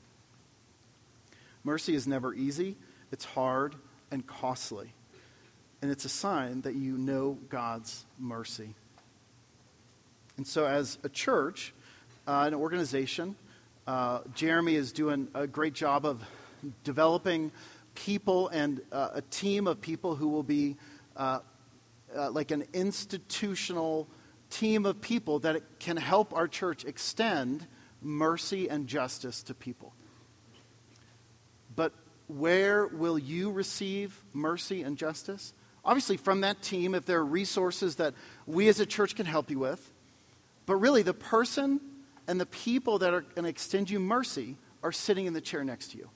Mercy 1.65 1.95
is 1.95 2.07
never 2.07 2.35
easy, 2.35 2.77
it's 3.13 3.25
hard 3.25 3.75
and 4.11 4.27
costly. 4.27 4.93
And 5.81 5.91
it's 5.91 6.05
a 6.05 6.09
sign 6.09 6.63
that 6.63 6.75
you 6.75 6.99
know 6.99 7.39
God's 7.49 8.05
mercy. 8.19 8.75
And 10.37 10.47
so, 10.47 10.67
as 10.67 10.99
a 11.05 11.09
church, 11.09 11.73
uh, 12.27 12.45
an 12.47 12.55
organization, 12.55 13.37
uh, 13.87 14.21
Jeremy 14.35 14.75
is 14.75 14.93
doing 14.93 15.29
a 15.35 15.47
great 15.47 15.75
job 15.75 16.05
of 16.05 16.23
developing 16.85 17.53
people 17.95 18.49
and 18.49 18.81
uh, 18.93 19.11
a 19.15 19.23
team 19.23 19.67
of 19.67 19.81
people 19.81 20.15
who 20.15 20.29
will 20.29 20.43
be 20.43 20.77
uh, 21.17 21.41
uh, 22.17 22.31
like 22.31 22.51
an 22.51 22.65
institutional 22.73 24.09
team 24.51 24.87
of 24.87 25.01
people 25.01 25.41
that 25.41 25.63
can 25.79 25.97
help 25.97 26.35
our 26.35 26.49
church 26.49 26.85
extend 26.85 27.67
mercy 28.01 28.69
and 28.69 28.87
justice 28.87 29.43
to 29.43 29.55
people. 29.55 29.93
But 31.75 31.93
where 32.29 32.87
will 32.87 33.19
you 33.19 33.51
receive 33.51 34.23
mercy 34.33 34.83
and 34.83 34.97
justice? 34.97 35.53
Obviously, 35.85 36.17
from 36.17 36.43
that 36.43 36.63
team, 36.63 36.95
if 36.95 37.07
there 37.07 37.19
are 37.19 37.25
resources 37.25 37.97
that 37.97 38.15
we 38.47 38.69
as 38.69 38.81
a 38.81 38.87
church 38.87 39.17
can 39.17 39.27
help 39.27 39.51
you 39.51 39.59
with. 39.59 39.93
But 40.67 40.77
really, 40.77 41.03
the 41.03 41.15
person 41.15 41.81
and 42.27 42.41
the 42.41 42.47
people 42.47 42.99
that 42.99 43.15
are 43.15 43.23
going 43.23 43.45
to 43.45 43.49
extend 43.49 43.89
you 43.91 43.99
mercy 43.99 44.57
are 44.83 44.93
sitting 44.93 45.27
in 45.27 45.33
the 45.33 45.41
chair 45.41 45.65
next 45.65 45.93
to 45.93 45.99
you. 45.99 46.11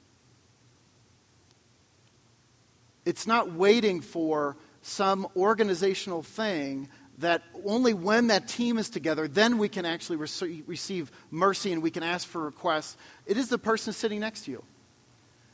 It's 3.05 3.27
not 3.27 3.53
waiting 3.53 4.01
for 4.01 4.57
some 4.83 5.27
organizational 5.37 6.23
thing 6.23 6.89
that 7.19 7.43
only 7.65 7.95
when 7.95 8.29
that 8.29 8.49
team 8.49 8.79
is 8.79 8.91
together, 8.91 9.29
then 9.29 9.59
we 9.59 9.69
can 9.69 9.85
actually 9.85 10.17
rec- 10.17 10.67
receive 10.67 11.11
mercy 11.31 11.73
and 11.73 11.83
we 11.83 11.91
can 11.91 12.03
ask 12.03 12.27
for 12.27 12.43
requests. 12.43 12.97
It 13.27 13.37
is 13.37 13.49
the 13.49 13.59
person 13.59 13.93
sitting 13.93 14.21
next 14.21 14.45
to 14.45 14.51
you. 14.51 14.65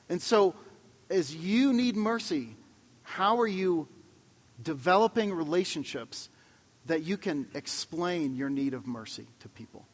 And 0.08 0.20
so, 0.20 0.54
as 1.10 1.34
you 1.34 1.72
need 1.72 1.96
mercy, 1.96 2.56
how 3.02 3.38
are 3.40 3.46
you 3.46 3.88
developing 4.62 5.32
relationships 5.32 6.28
that 6.86 7.02
you 7.02 7.16
can 7.16 7.46
explain 7.54 8.34
your 8.34 8.50
need 8.50 8.74
of 8.74 8.86
mercy 8.86 9.26
to 9.40 9.48
people? 9.48 9.84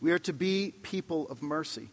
We 0.00 0.12
are 0.12 0.18
to 0.20 0.32
be 0.32 0.74
people 0.82 1.28
of 1.28 1.42
mercy. 1.42 1.88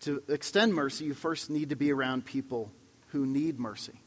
To 0.00 0.22
extend 0.28 0.74
mercy, 0.74 1.04
you 1.04 1.14
first 1.14 1.50
need 1.50 1.70
to 1.70 1.76
be 1.76 1.92
around 1.92 2.24
people 2.24 2.70
who 3.08 3.26
need 3.26 3.58
mercy. 3.58 4.00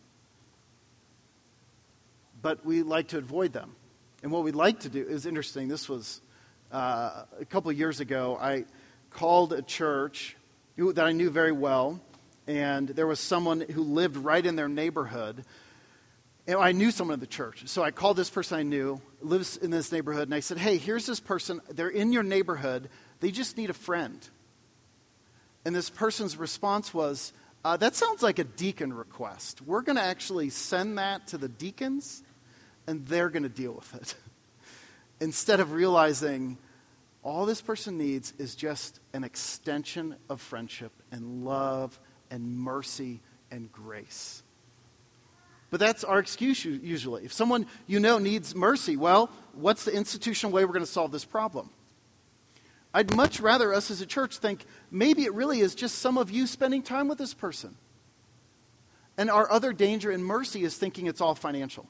But 2.41 2.65
we 2.65 2.81
like 2.81 3.09
to 3.09 3.17
avoid 3.17 3.53
them. 3.53 3.75
And 4.23 4.31
what 4.31 4.43
we 4.43 4.51
like 4.51 4.81
to 4.81 4.89
do 4.89 5.05
is 5.05 5.25
interesting. 5.25 5.67
This 5.67 5.89
was 5.89 6.21
uh, 6.71 7.23
a 7.39 7.45
couple 7.45 7.71
years 7.71 7.99
ago. 7.99 8.37
I 8.39 8.65
called 9.09 9.53
a 9.53 9.61
church 9.61 10.35
that 10.77 11.05
I 11.05 11.11
knew 11.11 11.29
very 11.29 11.51
well, 11.51 11.99
and 12.47 12.87
there 12.89 13.07
was 13.07 13.19
someone 13.19 13.61
who 13.61 13.83
lived 13.83 14.17
right 14.17 14.43
in 14.43 14.55
their 14.55 14.69
neighborhood. 14.69 15.43
And 16.47 16.57
I 16.57 16.71
knew 16.71 16.89
someone 16.91 17.15
in 17.15 17.19
the 17.19 17.27
church. 17.27 17.67
So 17.67 17.83
I 17.83 17.91
called 17.91 18.17
this 18.17 18.29
person 18.29 18.57
I 18.57 18.63
knew, 18.63 19.01
lives 19.21 19.57
in 19.57 19.69
this 19.69 19.91
neighborhood, 19.91 20.27
and 20.27 20.33
I 20.33 20.39
said, 20.39 20.57
Hey, 20.57 20.77
here's 20.77 21.05
this 21.05 21.19
person. 21.19 21.61
They're 21.69 21.89
in 21.89 22.11
your 22.11 22.23
neighborhood. 22.23 22.89
They 23.19 23.31
just 23.31 23.57
need 23.57 23.69
a 23.69 23.75
friend. 23.75 24.27
And 25.65 25.75
this 25.75 25.89
person's 25.89 26.37
response 26.37 26.93
was, 26.93 27.33
uh, 27.63 27.77
That 27.77 27.95
sounds 27.95 28.23
like 28.23 28.39
a 28.39 28.43
deacon 28.43 28.93
request. 28.93 29.61
We're 29.61 29.81
going 29.81 29.97
to 29.97 30.01
actually 30.01 30.49
send 30.49 30.97
that 30.97 31.27
to 31.27 31.37
the 31.37 31.49
deacons, 31.49 32.23
and 32.87 33.05
they're 33.05 33.29
going 33.29 33.43
to 33.43 33.49
deal 33.49 33.73
with 33.73 33.95
it. 33.95 34.15
Instead 35.19 35.59
of 35.59 35.73
realizing 35.73 36.57
all 37.23 37.45
this 37.45 37.61
person 37.61 37.97
needs 37.97 38.33
is 38.39 38.55
just 38.55 38.99
an 39.13 39.23
extension 39.23 40.15
of 40.29 40.41
friendship 40.41 40.91
and 41.11 41.45
love 41.45 41.99
and 42.31 42.57
mercy 42.57 43.19
and 43.51 43.71
grace. 43.71 44.41
But 45.69 45.79
that's 45.79 46.03
our 46.03 46.19
excuse 46.19 46.65
usually. 46.65 47.23
If 47.23 47.31
someone 47.31 47.67
you 47.87 47.99
know 47.99 48.17
needs 48.17 48.55
mercy, 48.55 48.97
well, 48.97 49.29
what's 49.53 49.85
the 49.85 49.93
institutional 49.93 50.51
way 50.51 50.65
we're 50.65 50.73
going 50.73 50.85
to 50.85 50.91
solve 50.91 51.11
this 51.11 51.25
problem? 51.25 51.69
I'd 52.93 53.15
much 53.15 53.39
rather 53.39 53.73
us 53.73 53.89
as 53.89 54.01
a 54.01 54.05
church 54.05 54.37
think 54.37 54.65
maybe 54.89 55.23
it 55.23 55.33
really 55.33 55.61
is 55.61 55.75
just 55.75 55.99
some 55.99 56.17
of 56.17 56.29
you 56.29 56.45
spending 56.45 56.83
time 56.83 57.07
with 57.07 57.17
this 57.17 57.33
person. 57.33 57.75
And 59.17 59.29
our 59.29 59.49
other 59.51 59.71
danger 59.73 60.11
in 60.11 60.23
mercy 60.23 60.63
is 60.63 60.77
thinking 60.77 61.07
it's 61.07 61.21
all 61.21 61.35
financial. 61.35 61.87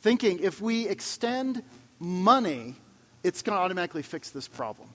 Thinking 0.00 0.40
if 0.40 0.60
we 0.60 0.88
extend 0.88 1.62
money, 1.98 2.76
it's 3.22 3.42
going 3.42 3.56
to 3.56 3.62
automatically 3.62 4.02
fix 4.02 4.30
this 4.30 4.48
problem. 4.48 4.88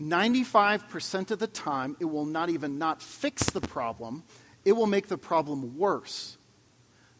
95% 0.00 1.30
of 1.30 1.38
the 1.38 1.46
time, 1.46 1.96
it 2.00 2.06
will 2.06 2.24
not 2.24 2.48
even 2.48 2.78
not 2.78 3.02
fix 3.02 3.44
the 3.50 3.60
problem, 3.60 4.22
it 4.64 4.72
will 4.72 4.86
make 4.86 5.08
the 5.08 5.18
problem 5.18 5.76
worse. 5.78 6.38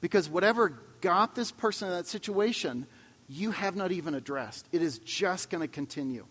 Because 0.01 0.31
whatever 0.31 0.81
got 1.01 1.35
this 1.35 1.51
person 1.51 1.89
in 1.89 1.95
that 1.95 2.07
situation, 2.07 2.87
you 3.31 3.53
have 3.53 3.77
not 3.77 3.93
even 3.93 4.15
addressed. 4.15 4.67
It 4.73 4.83
is 4.83 4.99
just 4.99 5.51
going 5.51 5.61
to 5.61 5.69
continue. 5.69 6.27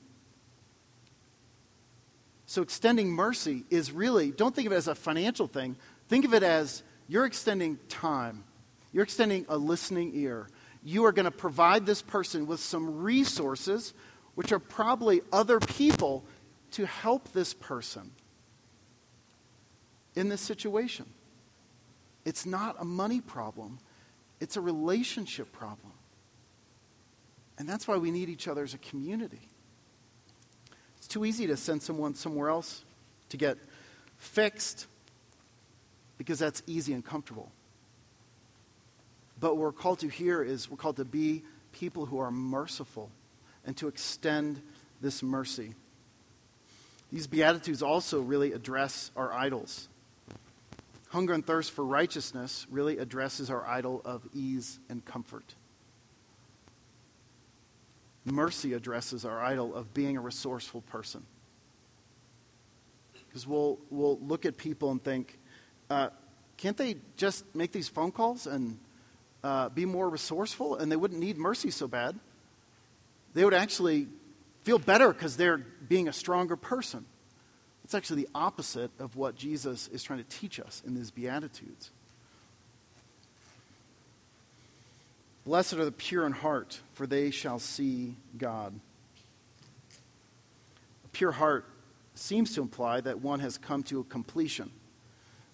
So, 2.46 2.62
extending 2.62 3.10
mercy 3.10 3.64
is 3.70 3.92
really, 3.92 4.32
don't 4.32 4.54
think 4.54 4.68
of 4.68 4.74
it 4.74 4.76
as 4.76 4.90
a 4.90 4.96
financial 4.96 5.48
thing. 5.48 5.78
Think 6.10 6.26
of 6.26 6.34
it 6.34 6.44
as 6.44 6.84
you're 7.08 7.26
extending 7.26 7.80
time, 7.88 8.44
you're 8.92 9.04
extending 9.04 9.46
a 9.48 9.58
listening 9.58 10.12
ear. 10.14 10.50
You 10.84 11.06
are 11.06 11.12
going 11.12 11.26
to 11.26 11.32
provide 11.32 11.86
this 11.86 12.02
person 12.02 12.48
with 12.48 12.60
some 12.60 13.02
resources, 13.02 13.94
which 14.36 14.52
are 14.52 14.60
probably 14.60 15.22
other 15.32 15.60
people, 15.60 16.26
to 16.72 16.86
help 16.86 17.32
this 17.32 17.54
person 17.54 18.12
in 20.16 20.28
this 20.30 20.42
situation. 20.42 21.06
It's 22.26 22.46
not 22.46 22.76
a 22.80 22.86
money 22.86 23.22
problem, 23.22 23.80
it's 24.42 24.58
a 24.58 24.62
relationship 24.62 25.52
problem. 25.54 25.94
And 27.60 27.68
that's 27.68 27.88
why 27.88 27.98
we 27.98 28.10
need 28.10 28.30
each 28.30 28.48
other 28.48 28.64
as 28.64 28.74
a 28.74 28.78
community. 28.78 29.42
It's 30.98 31.08
too 31.08 31.26
easy 31.26 31.46
to 31.48 31.58
send 31.58 31.84
someone 31.84 32.16
somewhere 32.16 32.50
else 32.50 32.84
to 33.30 33.38
get 33.38 33.58
fixed 34.18 34.88
because 36.18 36.40
that's 36.40 36.64
easy 36.66 36.94
and 36.94 37.06
comfortable. 37.06 37.52
But 39.40 39.56
what 39.56 39.58
we're 39.58 39.72
called 39.72 40.00
to 40.00 40.08
here 40.08 40.42
is 40.42 40.70
we're 40.70 40.78
called 40.78 40.98
to 40.98 41.06
be 41.06 41.44
people 41.74 42.06
who 42.06 42.20
are 42.20 42.32
merciful 42.32 43.10
and 43.66 43.76
to 43.78 43.88
extend 43.88 44.62
this 45.02 45.22
mercy. 45.22 45.76
These 47.12 47.28
Beatitudes 47.28 47.82
also 47.82 48.22
really 48.22 48.54
address 48.54 49.12
our 49.16 49.34
idols. 49.34 49.88
Hunger 51.10 51.34
and 51.34 51.46
thirst 51.46 51.72
for 51.72 51.84
righteousness 51.84 52.68
really 52.70 52.98
addresses 52.98 53.50
our 53.50 53.66
idol 53.66 54.02
of 54.06 54.28
ease 54.34 54.80
and 54.90 55.04
comfort. 55.06 55.56
Mercy 58.26 58.74
addresses 58.74 59.26
our 59.26 59.40
idol 59.40 59.74
of 59.76 59.94
being 59.94 60.18
a 60.18 60.22
resourceful 60.22 60.82
person. 60.82 61.26
Because 63.28 63.48
we'll, 63.48 63.80
we'll 63.90 64.20
look 64.20 64.46
at 64.46 64.58
people 64.58 64.92
and 64.92 65.04
think, 65.04 65.38
uh, 65.90 66.10
can't 66.58 66.78
they 66.78 66.98
just 67.16 67.44
make 67.56 67.72
these 67.72 67.88
phone 67.88 68.12
calls 68.12 68.48
and 68.48 68.80
uh, 69.44 69.70
be 69.70 69.86
more 69.86 70.10
resourceful 70.10 70.76
and 70.76 70.92
they 70.92 70.96
wouldn't 70.96 71.20
need 71.20 71.38
mercy 71.38 71.72
so 71.72 71.88
bad? 71.88 72.20
They 73.34 73.46
would 73.46 73.54
actually 73.54 74.08
feel 74.62 74.80
better 74.80 75.14
because 75.14 75.38
they're 75.38 75.58
being 75.58 76.08
a 76.08 76.14
stronger 76.14 76.56
person. 76.56 77.06
It's 77.84 77.96
actually 77.96 78.24
the 78.24 78.30
opposite 78.36 78.92
of 79.00 79.16
what 79.16 79.36
Jesus 79.36 79.88
is 79.88 80.04
trying 80.04 80.20
to 80.20 80.26
teach 80.26 80.60
us 80.60 80.84
in 80.86 80.96
these 80.96 81.12
Beatitudes. 81.12 81.92
Blessed 85.46 85.74
are 85.74 85.86
the 85.86 85.92
pure 85.92 86.26
in 86.26 86.34
heart, 86.34 86.80
for 86.94 87.08
they 87.08 87.32
shall 87.32 87.60
see 87.60 88.16
God. 88.38 88.80
A 91.06 91.08
pure 91.10 91.32
heart 91.32 91.66
seems 92.14 92.54
to 92.56 92.62
imply 92.62 93.02
that 93.02 93.22
one 93.22 93.40
has 93.40 93.58
come 93.58 93.84
to 93.84 94.02
a 94.02 94.04
completion. 94.04 94.72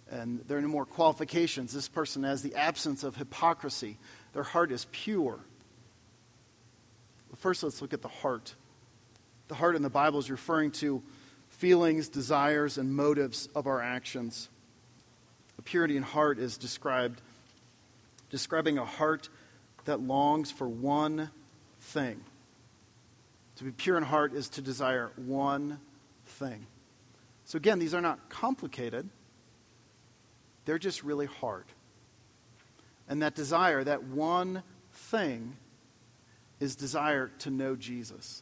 And 0.10 0.42
there 0.48 0.58
are 0.58 0.62
no 0.62 0.68
more 0.68 0.86
qualifications. 0.86 1.74
This 1.74 1.88
person 1.88 2.24
has 2.24 2.42
the 2.42 2.56
absence 2.56 3.04
of 3.04 3.16
hypocrisy. 3.16 3.98
Their 4.34 4.44
heart 4.44 4.72
is 4.72 4.88
pure. 4.92 5.40
But 7.30 7.40
first, 7.40 7.64
let's 7.64 7.82
look 7.82 7.94
at 7.94 8.02
the 8.02 8.08
heart. 8.08 8.56
The 9.48 9.56
heart 9.56 9.76
in 9.76 9.82
the 9.82 9.90
Bible 9.90 10.20
is 10.20 10.32
referring 10.32 10.72
to 10.72 11.04
feelings, 11.50 12.10
desires, 12.10 12.78
and 12.78 12.96
motives 12.96 13.48
of 13.56 13.68
our 13.68 13.82
actions. 13.82 14.50
A 15.58 15.62
purity 15.62 15.96
in 15.96 16.04
heart 16.04 16.40
is 16.40 16.58
described 16.58 17.22
describing 18.30 18.78
a 18.78 18.86
heart 18.86 19.30
that 19.86 20.02
longs 20.02 20.52
for 20.52 20.68
one 20.68 21.30
thing. 21.80 22.20
To 23.58 23.64
be 23.64 23.72
pure 23.72 23.98
in 23.98 24.04
heart 24.04 24.34
is 24.34 24.50
to 24.50 24.62
desire 24.62 25.12
one 25.16 25.80
thing. 26.26 26.68
So, 27.46 27.58
again, 27.58 27.80
these 27.80 27.94
are 27.94 28.02
not 28.02 28.30
complicated, 28.30 29.08
they're 30.66 30.80
just 30.80 31.04
really 31.04 31.28
hard. 31.28 31.66
And 33.08 33.22
that 33.22 33.36
desire, 33.36 33.84
that 33.84 34.04
one 34.04 34.64
thing, 34.92 35.56
is 36.60 36.76
desire 36.76 37.30
to 37.40 37.52
know 37.52 37.76
Jesus. 37.76 38.42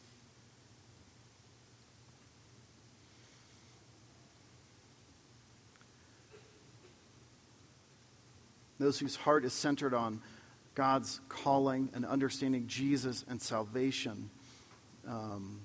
Those 8.78 8.98
whose 8.98 9.16
heart 9.16 9.44
is 9.44 9.52
centered 9.52 9.94
on 9.94 10.20
God's 10.74 11.20
calling 11.28 11.90
and 11.94 12.04
understanding 12.04 12.66
Jesus 12.66 13.24
and 13.28 13.40
salvation 13.40 14.30
um, 15.06 15.60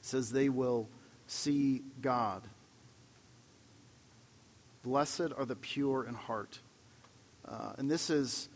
says 0.00 0.30
they 0.30 0.48
will 0.48 0.88
see 1.26 1.82
God. 2.00 2.42
Blessed 4.82 5.32
are 5.36 5.44
the 5.44 5.56
pure 5.56 6.04
in 6.04 6.14
heart. 6.14 6.58
Uh, 7.46 7.72
and 7.78 7.90
this 7.90 8.10
is 8.10 8.48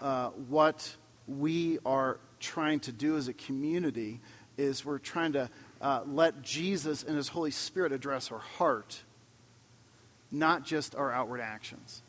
uh, 0.00 0.28
what 0.28 0.94
we 1.26 1.78
are 1.84 2.20
trying 2.38 2.80
to 2.80 2.92
do 2.92 3.16
as 3.16 3.28
a 3.28 3.32
community 3.32 4.20
is 4.56 4.84
we're 4.84 4.98
trying 4.98 5.32
to 5.32 5.50
uh, 5.80 6.02
let 6.06 6.42
Jesus 6.42 7.02
and 7.02 7.16
his 7.16 7.28
Holy 7.28 7.50
Spirit 7.50 7.92
address 7.92 8.30
our 8.30 8.38
heart, 8.38 9.02
not 10.30 10.64
just 10.64 10.94
our 10.94 11.10
outward 11.10 11.40
actions. 11.40 12.02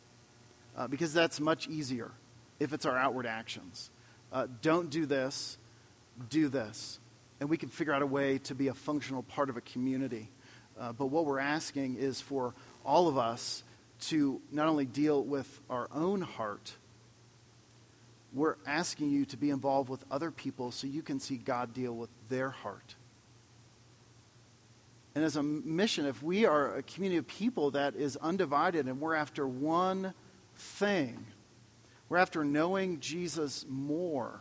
Uh, 0.77 0.87
because 0.87 1.11
that's 1.11 1.39
much 1.39 1.67
easier 1.67 2.11
if 2.59 2.73
it's 2.73 2.85
our 2.85 2.97
outward 2.97 3.25
actions. 3.25 3.89
Uh, 4.31 4.47
don't 4.61 4.89
do 4.89 5.05
this, 5.05 5.57
do 6.29 6.49
this. 6.49 6.99
And 7.39 7.49
we 7.49 7.57
can 7.57 7.69
figure 7.69 7.93
out 7.93 8.01
a 8.01 8.07
way 8.07 8.39
to 8.39 8.55
be 8.55 8.67
a 8.67 8.73
functional 8.73 9.23
part 9.23 9.49
of 9.49 9.57
a 9.57 9.61
community. 9.61 10.29
Uh, 10.79 10.91
but 10.91 11.07
what 11.07 11.25
we're 11.25 11.39
asking 11.39 11.95
is 11.97 12.19
for 12.21 12.53
all 12.85 13.07
of 13.07 13.17
us 13.17 13.63
to 13.99 14.41
not 14.51 14.67
only 14.67 14.85
deal 14.85 15.23
with 15.23 15.59
our 15.69 15.87
own 15.93 16.21
heart, 16.21 16.73
we're 18.33 18.55
asking 18.65 19.09
you 19.09 19.25
to 19.25 19.37
be 19.37 19.49
involved 19.49 19.89
with 19.89 20.03
other 20.11 20.31
people 20.31 20.71
so 20.71 20.87
you 20.87 21.01
can 21.01 21.19
see 21.19 21.37
God 21.37 21.73
deal 21.73 21.93
with 21.93 22.09
their 22.29 22.49
heart. 22.49 22.95
And 25.15 25.25
as 25.25 25.35
a 25.35 25.41
mission, 25.41 26.05
if 26.05 26.21
we 26.21 26.45
are 26.45 26.75
a 26.75 26.83
community 26.83 27.17
of 27.17 27.27
people 27.27 27.71
that 27.71 27.95
is 27.95 28.17
undivided 28.17 28.85
and 28.85 29.01
we're 29.01 29.15
after 29.15 29.47
one 29.47 30.13
thing, 30.55 31.25
we're 32.09 32.17
after 32.17 32.45
knowing 32.45 32.99
Jesus 32.99 33.65
more, 33.67 34.39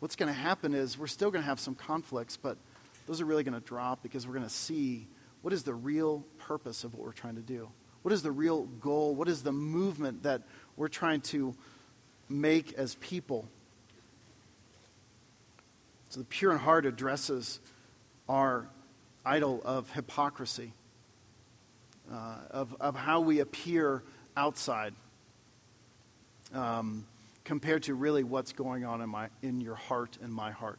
what's 0.00 0.16
going 0.16 0.32
to 0.32 0.38
happen 0.38 0.74
is 0.74 0.98
we're 0.98 1.06
still 1.06 1.30
going 1.30 1.42
to 1.42 1.48
have 1.48 1.60
some 1.60 1.74
conflicts, 1.74 2.36
but 2.36 2.58
those 3.06 3.20
are 3.20 3.24
really 3.24 3.42
going 3.42 3.58
to 3.58 3.66
drop 3.66 4.02
because 4.02 4.26
we're 4.26 4.34
going 4.34 4.44
to 4.44 4.50
see 4.50 5.06
what 5.42 5.52
is 5.52 5.62
the 5.62 5.74
real 5.74 6.24
purpose 6.38 6.84
of 6.84 6.94
what 6.94 7.04
we're 7.04 7.12
trying 7.12 7.36
to 7.36 7.42
do. 7.42 7.68
What 8.02 8.12
is 8.12 8.22
the 8.22 8.30
real 8.30 8.64
goal? 8.64 9.14
What 9.14 9.28
is 9.28 9.42
the 9.42 9.52
movement 9.52 10.24
that 10.24 10.42
we're 10.76 10.88
trying 10.88 11.22
to 11.22 11.54
make 12.28 12.74
as 12.74 12.96
people? 12.96 13.48
So 16.10 16.20
the 16.20 16.26
pure 16.26 16.52
in 16.52 16.58
heart 16.58 16.84
addresses 16.84 17.60
our 18.28 18.68
idol 19.24 19.62
of 19.64 19.90
hypocrisy, 19.90 20.72
uh, 22.12 22.36
of, 22.50 22.76
of 22.78 22.94
how 22.94 23.20
we 23.20 23.40
appear 23.40 24.02
outside 24.36 24.94
um, 26.54 27.06
compared 27.44 27.84
to 27.84 27.94
really 27.94 28.24
what's 28.24 28.52
going 28.52 28.84
on 28.84 29.00
in, 29.00 29.08
my, 29.08 29.28
in 29.42 29.60
your 29.60 29.74
heart 29.74 30.18
and 30.22 30.32
my 30.32 30.50
heart. 30.50 30.78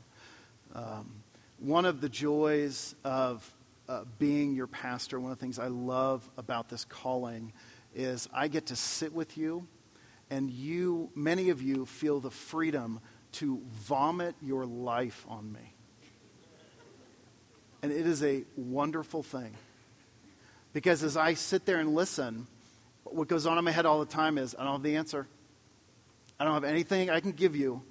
Um, 0.75 1.23
one 1.60 1.86
of 1.86 2.01
the 2.01 2.10
joys 2.10 2.93
of 3.03 3.49
uh, 3.89 4.03
being 4.19 4.53
your 4.53 4.67
pastor, 4.67 5.19
one 5.19 5.32
of 5.32 5.38
the 5.38 5.41
things 5.41 5.60
I 5.60 5.67
love 5.67 6.30
about 6.38 6.69
this 6.69 6.86
calling 6.86 7.53
is 7.95 8.27
I 8.34 8.47
get 8.47 8.67
to 8.67 8.75
sit 8.75 9.13
with 9.13 9.38
you, 9.38 9.67
and 10.30 10.51
you, 10.51 11.10
many 11.15 11.49
of 11.49 11.62
you, 11.62 11.86
feel 11.86 12.19
the 12.19 12.30
freedom 12.30 12.99
to 13.34 13.62
vomit 13.71 14.36
your 14.41 14.65
life 14.65 15.25
on 15.30 15.51
me. 15.51 15.73
And 17.82 17.91
it 17.91 18.06
is 18.06 18.23
a 18.23 18.43
wonderful 18.56 19.23
thing. 19.23 19.53
Because 20.73 21.03
as 21.03 21.15
I 21.15 21.34
sit 21.34 21.65
there 21.65 21.80
and 21.80 21.95
listen, 21.95 22.47
what 23.03 23.27
goes 23.27 23.45
on 23.45 23.58
in 23.58 23.63
my 23.63 23.71
head 23.71 23.86
all 23.86 23.99
the 23.99 24.06
time 24.06 24.38
is 24.38 24.56
I 24.58 24.63
don't 24.63 24.73
have 24.73 24.84
the 24.84 24.97
answer. 24.97 25.27
I 26.39 26.43
don't 26.43 26.54
have 26.54 26.63
anything 26.63 27.10
I 27.10 27.19
can 27.19 27.32
give 27.32 27.56
you 27.56 27.82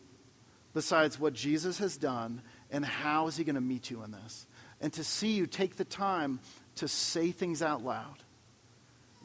besides 0.74 1.18
what 1.18 1.32
Jesus 1.32 1.78
has 1.78 1.96
done 1.96 2.42
and 2.70 2.84
how 2.84 3.26
is 3.26 3.36
he 3.36 3.44
going 3.44 3.54
to 3.54 3.60
meet 3.60 3.90
you 3.90 4.02
in 4.02 4.10
this. 4.10 4.46
And 4.80 4.92
to 4.92 5.04
see 5.04 5.32
you 5.32 5.46
take 5.46 5.76
the 5.76 5.84
time 5.84 6.40
to 6.76 6.88
say 6.88 7.30
things 7.30 7.62
out 7.62 7.82
loud, 7.82 8.22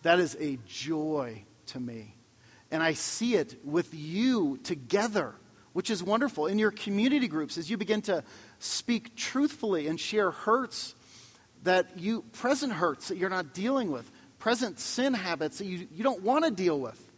that 0.03 0.19
is 0.19 0.38
a 0.39 0.57
joy 0.65 1.43
to 1.67 1.79
me. 1.79 2.15
And 2.71 2.81
I 2.81 2.93
see 2.93 3.36
it 3.36 3.57
with 3.65 3.93
you 3.93 4.57
together, 4.63 5.36
which 5.73 5.89
is 5.89 6.01
wonderful. 6.01 6.47
In 6.47 6.57
your 6.57 6.71
community 6.71 7.27
groups, 7.27 7.57
as 7.57 7.69
you 7.69 7.77
begin 7.77 8.01
to 8.03 8.23
speak 8.60 9.15
truthfully 9.15 9.88
and 9.88 9.99
share 9.99 10.31
hurts 10.31 10.95
that 11.63 11.99
you, 11.99 12.23
present 12.31 12.71
hurts 12.71 13.10
that 13.10 13.17
you're 13.17 13.29
not 13.29 13.53
dealing 13.53 13.91
with, 13.91 14.10
present 14.39 14.79
sin 14.79 15.13
habits 15.13 15.57
that 15.57 15.65
you, 15.65 15.88
you 15.91 16.03
don't 16.03 16.23
want 16.23 16.45
to 16.45 16.51
deal 16.51 16.79
with, 16.79 17.11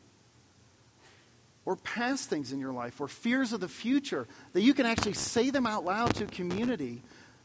or 1.65 1.75
past 1.77 2.29
things 2.29 2.51
in 2.51 2.59
your 2.59 2.73
life, 2.73 2.99
or 2.99 3.07
fears 3.07 3.53
of 3.53 3.61
the 3.61 3.67
future, 3.67 4.27
that 4.51 4.61
you 4.61 4.73
can 4.73 4.85
actually 4.85 5.13
say 5.13 5.49
them 5.49 5.65
out 5.65 5.85
loud 5.85 6.13
to 6.15 6.25
a 6.25 6.27
community 6.27 7.01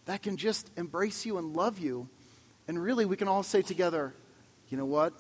that 0.07 0.22
can 0.22 0.37
just 0.37 0.70
embrace 0.76 1.24
you 1.24 1.38
and 1.38 1.54
love 1.54 1.78
you. 1.78 2.09
And 2.66 2.83
really, 2.83 3.04
we 3.04 3.16
can 3.16 3.28
all 3.28 3.42
say 3.42 3.62
together, 3.62 4.12
you 4.70 4.76
know 4.76 4.87
what? 4.87 5.12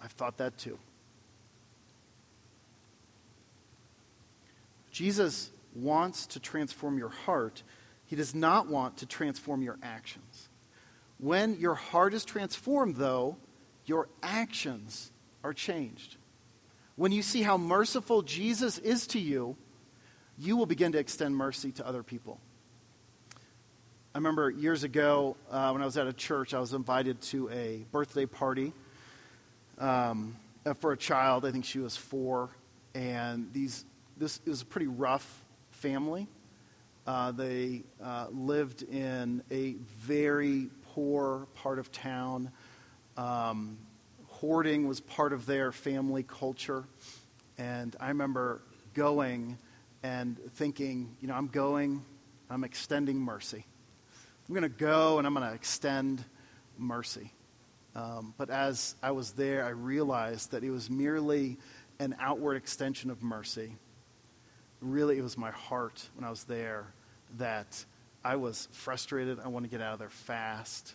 I've 0.00 0.12
thought 0.12 0.36
that 0.38 0.56
too. 0.56 0.78
Jesus 4.92 5.50
wants 5.74 6.26
to 6.28 6.40
transform 6.40 6.98
your 6.98 7.08
heart 7.08 7.62
he 8.08 8.16
does 8.16 8.34
not 8.34 8.68
want 8.68 8.96
to 8.98 9.06
transform 9.06 9.60
your 9.60 9.78
actions. 9.82 10.48
When 11.18 11.60
your 11.60 11.74
heart 11.74 12.14
is 12.14 12.24
transformed, 12.24 12.96
though, 12.96 13.36
your 13.84 14.08
actions 14.22 15.12
are 15.44 15.52
changed. 15.52 16.16
When 16.98 17.12
you 17.12 17.22
see 17.22 17.42
how 17.42 17.58
merciful 17.58 18.22
Jesus 18.22 18.76
is 18.78 19.06
to 19.08 19.20
you, 19.20 19.56
you 20.36 20.56
will 20.56 20.66
begin 20.66 20.90
to 20.90 20.98
extend 20.98 21.36
mercy 21.36 21.70
to 21.70 21.86
other 21.86 22.02
people. 22.02 22.40
I 24.12 24.18
remember 24.18 24.50
years 24.50 24.82
ago 24.82 25.36
uh, 25.48 25.70
when 25.70 25.80
I 25.80 25.84
was 25.84 25.96
at 25.96 26.08
a 26.08 26.12
church, 26.12 26.54
I 26.54 26.58
was 26.58 26.74
invited 26.74 27.20
to 27.20 27.50
a 27.50 27.86
birthday 27.92 28.26
party 28.26 28.72
um, 29.78 30.34
for 30.80 30.90
a 30.90 30.96
child. 30.96 31.46
I 31.46 31.52
think 31.52 31.66
she 31.66 31.78
was 31.78 31.96
four, 31.96 32.50
and 32.96 33.48
these 33.52 33.84
this 34.16 34.40
was 34.44 34.62
a 34.62 34.66
pretty 34.66 34.88
rough 34.88 35.44
family. 35.70 36.26
Uh, 37.06 37.30
they 37.30 37.84
uh, 38.02 38.26
lived 38.32 38.82
in 38.82 39.44
a 39.52 39.74
very 40.00 40.68
poor 40.94 41.46
part 41.54 41.78
of 41.78 41.92
town. 41.92 42.50
Um, 43.16 43.78
hoarding 44.40 44.86
was 44.86 45.00
part 45.00 45.32
of 45.32 45.46
their 45.46 45.72
family 45.72 46.22
culture. 46.22 46.84
And 47.58 47.94
I 47.98 48.08
remember 48.08 48.62
going 48.94 49.58
and 50.02 50.38
thinking, 50.52 51.16
you 51.20 51.26
know, 51.26 51.34
I'm 51.34 51.48
going, 51.48 52.04
I'm 52.48 52.62
extending 52.62 53.18
mercy. 53.18 53.66
I'm 54.48 54.54
going 54.54 54.62
to 54.62 54.68
go 54.68 55.18
and 55.18 55.26
I'm 55.26 55.34
going 55.34 55.48
to 55.48 55.54
extend 55.54 56.24
mercy. 56.78 57.32
Um, 57.96 58.32
but 58.38 58.48
as 58.48 58.94
I 59.02 59.10
was 59.10 59.32
there, 59.32 59.64
I 59.64 59.70
realized 59.70 60.52
that 60.52 60.62
it 60.62 60.70
was 60.70 60.88
merely 60.88 61.58
an 61.98 62.14
outward 62.20 62.56
extension 62.56 63.10
of 63.10 63.22
mercy. 63.22 63.76
Really, 64.80 65.18
it 65.18 65.22
was 65.22 65.36
my 65.36 65.50
heart 65.50 66.08
when 66.14 66.24
I 66.24 66.30
was 66.30 66.44
there 66.44 66.86
that 67.38 67.84
I 68.24 68.36
was 68.36 68.68
frustrated. 68.70 69.40
I 69.40 69.48
want 69.48 69.64
to 69.64 69.70
get 69.70 69.80
out 69.80 69.94
of 69.94 69.98
there 69.98 70.08
fast. 70.08 70.94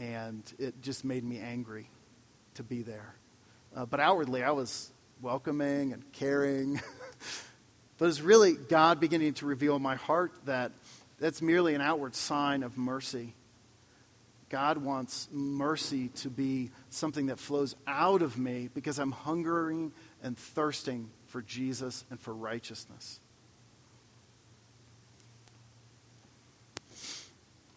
And 0.00 0.42
it 0.58 0.82
just 0.82 1.04
made 1.04 1.22
me 1.22 1.38
angry 1.38 1.88
to 2.58 2.64
be 2.64 2.82
there. 2.82 3.14
Uh, 3.74 3.86
but 3.86 4.00
outwardly, 4.00 4.42
I 4.42 4.50
was 4.50 4.90
welcoming 5.22 5.92
and 5.92 6.12
caring. 6.12 6.80
but 7.98 8.08
it's 8.08 8.20
really 8.20 8.54
God 8.54 8.98
beginning 8.98 9.34
to 9.34 9.46
reveal 9.46 9.76
in 9.76 9.82
my 9.82 9.94
heart 9.94 10.32
that 10.44 10.72
that's 11.20 11.40
merely 11.40 11.76
an 11.76 11.80
outward 11.80 12.16
sign 12.16 12.64
of 12.64 12.76
mercy. 12.76 13.34
God 14.48 14.78
wants 14.78 15.28
mercy 15.30 16.08
to 16.08 16.30
be 16.30 16.70
something 16.90 17.26
that 17.26 17.38
flows 17.38 17.76
out 17.86 18.22
of 18.22 18.36
me 18.36 18.68
because 18.74 18.98
I'm 18.98 19.12
hungering 19.12 19.92
and 20.20 20.36
thirsting 20.36 21.10
for 21.28 21.42
Jesus 21.42 22.04
and 22.10 22.18
for 22.18 22.34
righteousness. 22.34 23.20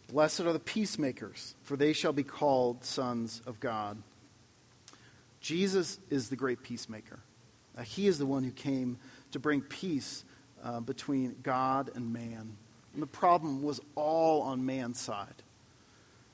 Blessed 0.10 0.42
are 0.42 0.54
the 0.54 0.60
peacemakers, 0.60 1.54
for 1.62 1.78
they 1.78 1.94
shall 1.94 2.14
be 2.14 2.24
called 2.24 2.84
sons 2.84 3.42
of 3.46 3.60
God. 3.60 4.02
Jesus 5.42 6.00
is 6.10 6.30
the 6.30 6.36
great 6.36 6.64
peacemaker. 6.64 7.20
Uh, 7.78 7.82
he 7.82 8.08
is 8.08 8.18
the 8.18 8.26
one 8.26 8.44
who 8.44 8.52
came 8.52 8.98
to 9.32 9.40
bring 9.40 9.62
peace 9.62 10.24
uh, 10.64 10.80
between 10.80 11.36
God 11.42 11.90
and 11.96 12.14
man. 12.14 12.56
And 12.94 13.02
the 13.02 13.08
problem 13.08 13.64
was 13.64 13.80
all 13.96 14.42
on 14.42 14.66
man's 14.66 15.00
side. 15.00 15.44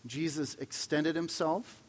Jesus 0.06 0.56
extended 0.56 1.16
himself. 1.16 1.82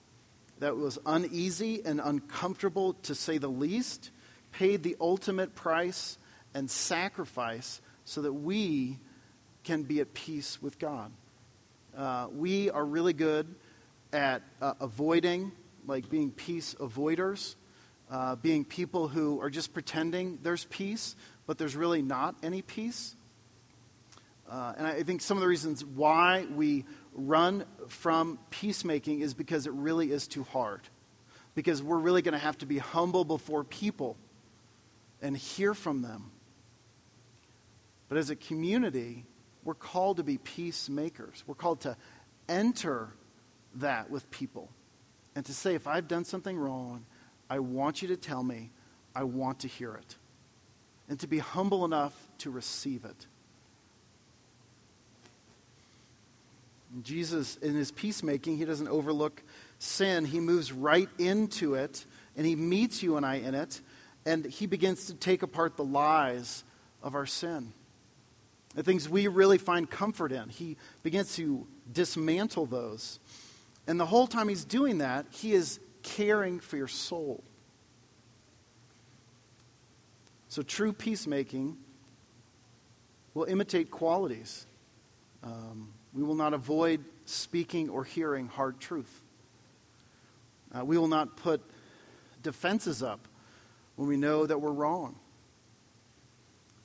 That 0.61 0.77
was 0.77 0.99
uneasy 1.07 1.83
and 1.85 2.01
uncomfortable, 2.03 2.95
to 3.05 3.15
say 3.15 3.39
the 3.39 3.49
least, 3.49 4.11
paid 4.53 4.83
the 4.83 4.97
ultimate 5.01 5.55
price 5.55 6.19
and 6.53 6.71
sacrifice 6.71 7.81
so 8.05 8.23
that 8.23 8.33
we 8.33 8.99
can 9.65 9.83
be 9.85 10.01
at 10.01 10.15
peace 10.15 10.61
with 10.61 10.79
God. 10.79 11.13
Uh, 11.97 12.27
we 12.33 12.71
are 12.71 12.85
really 12.85 13.13
good 13.13 13.55
at 14.13 14.43
uh, 14.61 14.75
avoiding, 14.81 15.53
like 15.89 16.09
being 16.11 16.31
peace 16.31 16.75
avoiders, 16.79 17.57
uh, 18.11 18.37
being 18.37 18.65
people 18.65 19.09
who 19.09 19.41
are 19.41 19.51
just 19.51 19.73
pretending 19.73 20.39
there's 20.43 20.67
peace, 20.67 21.17
but 21.47 21.59
there's 21.59 21.75
really 21.75 22.03
not 22.03 22.37
any 22.43 22.63
peace. 22.63 23.17
Uh, 24.49 24.75
and 24.77 24.87
I 24.87 25.03
think 25.03 25.21
some 25.21 25.37
of 25.37 25.41
the 25.41 25.49
reasons 25.49 25.85
why 25.85 26.47
we 26.55 26.85
run 27.15 27.65
from 27.89 28.39
peacemaking 28.51 29.21
is 29.21 29.35
because 29.35 29.67
it 29.67 29.73
really 29.73 30.11
is 30.13 30.27
too 30.27 30.45
hard. 30.45 30.83
Because 31.55 31.83
we're 31.83 31.99
really 31.99 32.23
going 32.23 32.33
to 32.33 32.39
have 32.39 32.57
to 32.59 32.67
be 32.67 32.79
humble 32.79 33.25
before 33.25 33.65
people 33.65 34.17
and 35.21 35.37
hear 35.37 35.75
from 35.75 36.03
them. 36.03 36.31
But 38.09 38.17
as 38.17 38.31
a 38.31 38.37
community, 38.37 39.25
we're 39.65 39.75
called 39.75 40.19
to 40.19 40.23
be 40.23 40.39
peacemakers. 40.39 41.45
We're 41.47 41.57
called 41.57 41.81
to 41.81 41.97
enter 42.49 43.09
that 43.75 44.11
with 44.11 44.31
people 44.31 44.71
and 45.39 45.47
to 45.47 45.55
say, 45.55 45.77
if 45.77 45.87
I've 45.87 46.09
done 46.09 46.25
something 46.25 46.59
wrong, 46.59 47.07
I 47.49 47.61
want 47.61 48.03
you 48.03 48.09
to 48.09 48.17
tell 48.17 48.43
me. 48.43 48.73
I 49.15 49.23
want 49.23 49.61
to 49.61 49.69
hear 49.69 49.95
it. 49.95 50.17
And 51.09 51.17
to 51.21 51.29
be 51.29 51.39
humble 51.39 51.85
enough 51.85 52.13
to 52.39 52.51
receive 52.51 53.05
it. 53.05 53.27
Jesus, 57.05 57.57
in 57.59 57.77
his 57.77 57.93
peacemaking, 57.93 58.57
he 58.57 58.65
doesn't 58.65 58.89
overlook 58.89 59.41
sin. 59.79 60.25
He 60.25 60.41
moves 60.41 60.73
right 60.73 61.09
into 61.19 61.75
it, 61.75 62.05
and 62.37 62.45
he 62.45 62.57
meets 62.57 63.01
you 63.05 63.17
and 63.17 63.25
I 63.25 63.37
in 63.37 63.55
it, 63.55 63.81
and 64.27 64.45
he 64.45 64.67
begins 64.67 65.07
to 65.07 65.15
take 65.15 65.45
apart 65.45 65.77
the 65.77 65.85
lies 65.85 66.65
of 67.01 67.15
our 67.15 67.27
sin. 67.27 67.73
The 68.75 68.83
things 68.83 69.09
we 69.09 69.29
really 69.29 69.59
find 69.59 69.89
comfort 69.89 70.33
in. 70.33 70.49
He 70.49 70.77
begins 71.05 71.37
to 71.37 71.65
dismantle 71.93 72.67
those. 72.67 73.21
And 73.89 73.99
the 73.99 74.07
whole 74.07 74.27
time 74.27 74.49
he's 74.49 74.67
doing 74.67 74.99
that, 74.99 75.25
he 75.31 75.55
is 75.55 75.81
caring 76.03 76.61
for 76.61 76.77
your 76.77 76.89
soul. 76.89 77.43
So, 80.51 80.63
true 80.63 80.93
peacemaking 80.93 81.79
will 83.33 83.45
imitate 83.45 83.91
qualities. 83.91 84.67
Um, 85.43 85.89
we 86.13 86.23
will 86.23 86.35
not 86.35 86.53
avoid 86.53 87.03
speaking 87.25 87.89
or 87.89 88.05
hearing 88.05 88.49
hard 88.49 88.79
truth. 88.79 89.23
Uh, 90.77 90.85
we 90.85 90.99
will 90.99 91.09
not 91.09 91.37
put 91.39 91.63
defenses 92.43 93.03
up 93.03 93.27
when 93.97 94.07
we 94.07 94.19
know 94.19 94.45
that 94.45 94.61
we're 94.61 94.71
wrong. 94.71 95.17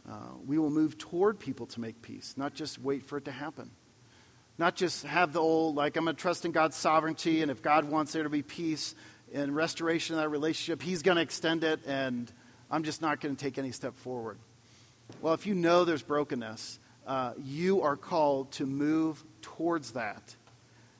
Uh, 0.09 0.13
we 0.45 0.57
will 0.57 0.69
move 0.69 0.97
toward 0.97 1.37
people 1.37 1.65
to 1.65 1.81
make 1.81 2.01
peace, 2.01 2.35
not 2.37 2.53
just 2.53 2.79
wait 2.79 3.03
for 3.03 3.17
it 3.17 3.25
to 3.25 3.31
happen. 3.31 3.71
Not 4.63 4.75
just 4.75 5.03
have 5.03 5.33
the 5.33 5.41
old, 5.41 5.75
like, 5.75 5.97
I'm 5.97 6.05
going 6.05 6.15
to 6.15 6.21
trust 6.21 6.45
in 6.45 6.53
God's 6.53 6.77
sovereignty, 6.77 7.41
and 7.41 7.51
if 7.51 7.61
God 7.61 7.83
wants 7.83 8.13
there 8.13 8.23
to 8.23 8.29
be 8.29 8.43
peace 8.43 8.95
and 9.33 9.53
restoration 9.53 10.15
of 10.15 10.21
that 10.21 10.29
relationship, 10.29 10.81
He's 10.81 11.01
going 11.01 11.17
to 11.17 11.21
extend 11.21 11.65
it, 11.65 11.81
and 11.85 12.31
I'm 12.71 12.83
just 12.83 13.01
not 13.01 13.19
going 13.19 13.35
to 13.35 13.43
take 13.43 13.57
any 13.57 13.73
step 13.73 13.93
forward. 13.93 14.37
Well, 15.21 15.33
if 15.33 15.45
you 15.45 15.53
know 15.53 15.83
there's 15.83 16.01
brokenness, 16.01 16.79
uh, 17.05 17.33
you 17.43 17.81
are 17.81 17.97
called 17.97 18.53
to 18.53 18.65
move 18.65 19.21
towards 19.41 19.91
that 19.91 20.33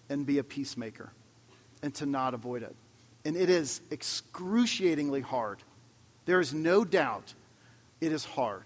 and 0.09 0.25
be 0.25 0.39
a 0.39 0.43
peacemaker 0.43 1.13
and 1.81 1.95
to 1.95 2.05
not 2.05 2.33
avoid 2.33 2.63
it. 2.63 2.75
And 3.23 3.37
it 3.37 3.49
is 3.49 3.79
excruciatingly 3.91 5.21
hard. 5.21 5.59
There 6.25 6.41
is 6.41 6.53
no 6.53 6.83
doubt 6.83 7.33
it 8.01 8.11
is 8.11 8.25
hard. 8.25 8.65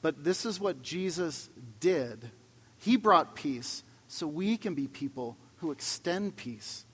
But 0.00 0.24
this 0.24 0.44
is 0.44 0.58
what 0.58 0.82
Jesus 0.82 1.48
did. 1.78 2.28
He 2.82 2.96
brought 2.96 3.36
peace 3.36 3.84
so 4.08 4.26
we 4.26 4.56
can 4.56 4.74
be 4.74 4.88
people 4.88 5.36
who 5.58 5.70
extend 5.70 6.34
peace. 6.34 6.84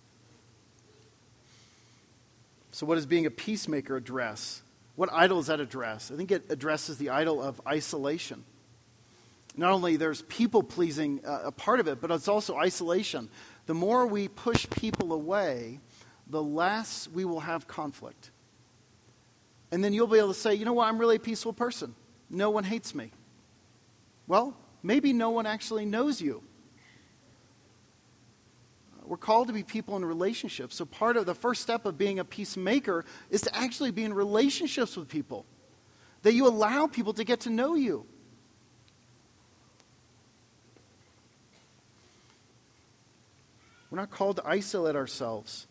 So, 2.72 2.84
what 2.84 2.96
does 2.96 3.06
being 3.06 3.24
a 3.24 3.30
peacemaker 3.30 3.96
address? 3.96 4.62
What 4.96 5.08
idol 5.12 5.38
does 5.38 5.46
that 5.46 5.60
address? 5.60 6.10
I 6.12 6.16
think 6.16 6.30
it 6.30 6.44
addresses 6.50 6.98
the 6.98 7.08
idol 7.08 7.42
of 7.42 7.60
isolation. 7.66 8.44
Not 9.56 9.72
only 9.72 9.96
there's 9.96 10.20
people 10.22 10.62
pleasing 10.62 11.20
uh, 11.24 11.40
a 11.44 11.52
part 11.52 11.80
of 11.80 11.88
it, 11.88 12.02
but 12.02 12.10
it's 12.10 12.28
also 12.28 12.56
isolation. 12.56 13.30
The 13.64 13.74
more 13.74 14.06
we 14.06 14.28
push 14.28 14.68
people 14.68 15.14
away, 15.14 15.80
the 16.28 16.42
less 16.42 17.08
we 17.14 17.24
will 17.24 17.40
have 17.40 17.66
conflict. 17.66 18.30
And 19.72 19.82
then 19.82 19.94
you'll 19.94 20.06
be 20.06 20.18
able 20.18 20.34
to 20.34 20.38
say, 20.38 20.54
you 20.54 20.66
know 20.66 20.74
what, 20.74 20.86
I'm 20.86 20.98
really 20.98 21.16
a 21.16 21.20
peaceful 21.20 21.54
person. 21.54 21.94
No 22.28 22.50
one 22.50 22.64
hates 22.64 22.94
me. 22.94 23.10
Well, 24.26 24.54
maybe 24.82 25.12
no 25.12 25.30
one 25.30 25.46
actually 25.46 25.84
knows 25.84 26.20
you. 26.20 26.42
We're 29.04 29.16
called 29.16 29.46
to 29.48 29.54
be 29.54 29.62
people 29.62 29.96
in 29.96 30.04
relationships. 30.04 30.76
So, 30.76 30.84
part 30.84 31.16
of 31.16 31.24
the 31.24 31.34
first 31.34 31.62
step 31.62 31.86
of 31.86 31.96
being 31.96 32.18
a 32.18 32.24
peacemaker 32.24 33.06
is 33.30 33.40
to 33.42 33.56
actually 33.56 33.90
be 33.90 34.04
in 34.04 34.12
relationships 34.12 34.96
with 34.96 35.08
people, 35.08 35.46
that 36.22 36.34
you 36.34 36.46
allow 36.46 36.86
people 36.86 37.14
to 37.14 37.24
get 37.24 37.40
to 37.40 37.50
know 37.50 37.74
you. 37.74 38.04
We're 43.90 43.98
not 43.98 44.10
called 44.10 44.36
to 44.36 44.46
isolate 44.46 44.96
ourselves. 44.96 45.66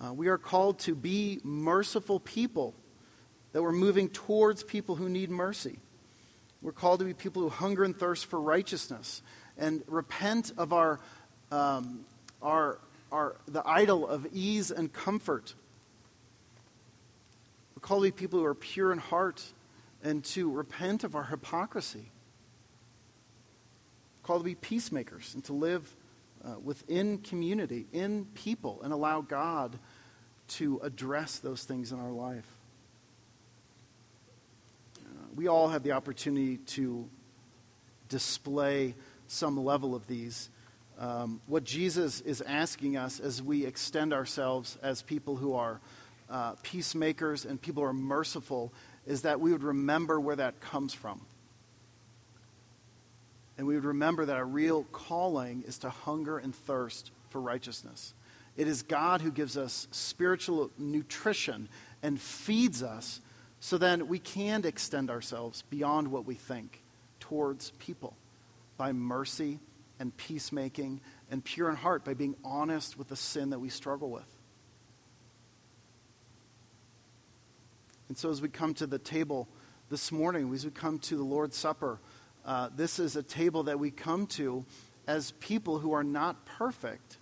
Uh, 0.00 0.12
we 0.12 0.28
are 0.28 0.38
called 0.38 0.78
to 0.80 0.94
be 0.94 1.40
merciful 1.42 2.20
people, 2.20 2.74
that 3.52 3.62
we're 3.62 3.72
moving 3.72 4.08
towards 4.08 4.62
people 4.62 4.94
who 4.94 5.08
need 5.08 5.30
mercy. 5.30 5.80
We're 6.62 6.72
called 6.72 7.00
to 7.00 7.04
be 7.04 7.12
people 7.12 7.42
who 7.42 7.48
hunger 7.48 7.82
and 7.82 7.96
thirst 7.96 8.26
for 8.26 8.40
righteousness 8.40 9.20
and 9.58 9.82
repent 9.88 10.52
of 10.56 10.72
our, 10.72 11.00
um, 11.50 12.04
our, 12.40 12.78
our, 13.10 13.36
the 13.48 13.68
idol 13.68 14.06
of 14.06 14.26
ease 14.32 14.70
and 14.70 14.92
comfort. 14.92 15.54
We're 17.74 17.80
called 17.80 18.04
to 18.04 18.12
be 18.12 18.16
people 18.16 18.38
who 18.38 18.44
are 18.44 18.54
pure 18.54 18.92
in 18.92 18.98
heart 18.98 19.42
and 20.04 20.24
to 20.26 20.50
repent 20.50 21.02
of 21.02 21.16
our 21.16 21.24
hypocrisy. 21.24 22.10
We're 24.22 24.26
called 24.26 24.42
to 24.42 24.44
be 24.44 24.54
peacemakers 24.54 25.34
and 25.34 25.44
to 25.44 25.52
live 25.52 25.96
uh, 26.44 26.60
within 26.62 27.18
community, 27.18 27.86
in 27.92 28.26
people, 28.34 28.80
and 28.82 28.92
allow 28.92 29.20
God 29.20 29.78
to 30.48 30.80
address 30.84 31.38
those 31.38 31.64
things 31.64 31.90
in 31.90 31.98
our 31.98 32.10
life 32.10 32.46
we 35.34 35.48
all 35.48 35.68
have 35.68 35.82
the 35.82 35.92
opportunity 35.92 36.58
to 36.58 37.08
display 38.08 38.94
some 39.28 39.62
level 39.62 39.94
of 39.94 40.06
these. 40.06 40.50
Um, 40.98 41.40
what 41.46 41.64
Jesus 41.64 42.20
is 42.20 42.42
asking 42.42 42.96
us 42.96 43.18
as 43.18 43.42
we 43.42 43.64
extend 43.64 44.12
ourselves 44.12 44.76
as 44.82 45.02
people 45.02 45.36
who 45.36 45.54
are 45.54 45.80
uh, 46.30 46.52
peacemakers 46.62 47.44
and 47.44 47.60
people 47.60 47.82
who 47.82 47.88
are 47.88 47.94
merciful 47.94 48.72
is 49.06 49.22
that 49.22 49.40
we 49.40 49.52
would 49.52 49.62
remember 49.62 50.20
where 50.20 50.36
that 50.36 50.60
comes 50.60 50.92
from. 50.92 51.20
And 53.58 53.66
we 53.66 53.74
would 53.74 53.84
remember 53.84 54.24
that 54.24 54.36
our 54.36 54.44
real 54.44 54.84
calling 54.92 55.64
is 55.66 55.78
to 55.78 55.90
hunger 55.90 56.38
and 56.38 56.54
thirst 56.54 57.10
for 57.30 57.40
righteousness. 57.40 58.14
It 58.56 58.68
is 58.68 58.82
God 58.82 59.22
who 59.22 59.30
gives 59.30 59.56
us 59.56 59.88
spiritual 59.92 60.70
nutrition 60.78 61.68
and 62.02 62.20
feeds 62.20 62.82
us 62.82 63.20
so 63.64 63.78
then 63.78 64.08
we 64.08 64.18
can 64.18 64.64
extend 64.64 65.08
ourselves 65.08 65.62
beyond 65.70 66.08
what 66.08 66.26
we 66.26 66.34
think 66.34 66.82
towards 67.20 67.70
people 67.78 68.16
by 68.76 68.90
mercy 68.90 69.60
and 70.00 70.14
peacemaking 70.16 71.00
and 71.30 71.44
pure 71.44 71.70
in 71.70 71.76
heart 71.76 72.04
by 72.04 72.12
being 72.12 72.34
honest 72.44 72.98
with 72.98 73.06
the 73.06 73.14
sin 73.14 73.50
that 73.50 73.60
we 73.60 73.68
struggle 73.68 74.10
with. 74.10 74.26
And 78.08 78.18
so 78.18 78.30
as 78.30 78.42
we 78.42 78.48
come 78.48 78.74
to 78.74 78.86
the 78.88 78.98
table 78.98 79.46
this 79.90 80.10
morning, 80.10 80.52
as 80.52 80.64
we 80.64 80.72
come 80.72 80.98
to 80.98 81.16
the 81.16 81.22
Lord's 81.22 81.56
Supper, 81.56 82.00
uh, 82.44 82.68
this 82.74 82.98
is 82.98 83.14
a 83.14 83.22
table 83.22 83.62
that 83.62 83.78
we 83.78 83.92
come 83.92 84.26
to 84.26 84.64
as 85.06 85.30
people 85.38 85.78
who 85.78 85.92
are 85.92 86.02
not 86.02 86.46
perfect. 86.46 87.16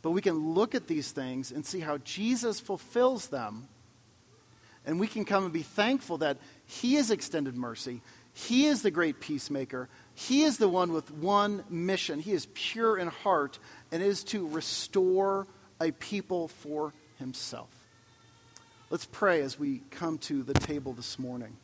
But 0.00 0.12
we 0.12 0.22
can 0.22 0.54
look 0.54 0.74
at 0.74 0.86
these 0.86 1.12
things 1.12 1.52
and 1.52 1.66
see 1.66 1.80
how 1.80 1.98
Jesus 1.98 2.60
fulfills 2.60 3.28
them 3.28 3.68
and 4.86 5.00
we 5.00 5.06
can 5.06 5.24
come 5.24 5.44
and 5.44 5.52
be 5.52 5.62
thankful 5.62 6.18
that 6.18 6.38
He 6.66 6.94
has 6.94 7.10
extended 7.10 7.56
mercy. 7.56 8.02
He 8.32 8.66
is 8.66 8.82
the 8.82 8.90
great 8.90 9.20
peacemaker. 9.20 9.88
He 10.14 10.42
is 10.42 10.58
the 10.58 10.68
one 10.68 10.92
with 10.92 11.10
one 11.12 11.64
mission. 11.70 12.18
He 12.18 12.32
is 12.32 12.48
pure 12.52 12.98
in 12.98 13.08
heart 13.08 13.58
and 13.92 14.02
is 14.02 14.24
to 14.24 14.46
restore 14.48 15.46
a 15.80 15.92
people 15.92 16.48
for 16.48 16.92
Himself. 17.18 17.70
Let's 18.90 19.06
pray 19.06 19.40
as 19.40 19.58
we 19.58 19.82
come 19.90 20.18
to 20.18 20.42
the 20.42 20.54
table 20.54 20.92
this 20.92 21.18
morning. 21.18 21.56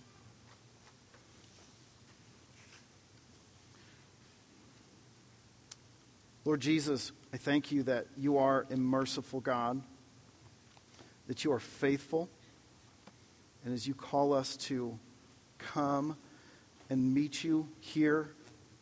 Lord 6.45 6.61
Jesus, 6.61 7.13
I 7.33 7.37
thank 7.37 7.71
you 7.71 7.83
that 7.85 8.07
you 8.17 8.39
are 8.39 8.67
a 8.71 8.77
merciful 8.77 9.41
God, 9.41 9.83
that 11.27 11.45
you 11.45 11.53
are 11.53 11.61
faithful 11.61 12.29
and 13.65 13.75
as 13.75 13.87
you 13.87 13.95
call 13.95 14.33
us 14.33 14.57
to 14.57 14.99
come 15.59 16.17
and 16.89 17.15
meet 17.15 17.45
you 17.45 17.69
here, 17.81 18.33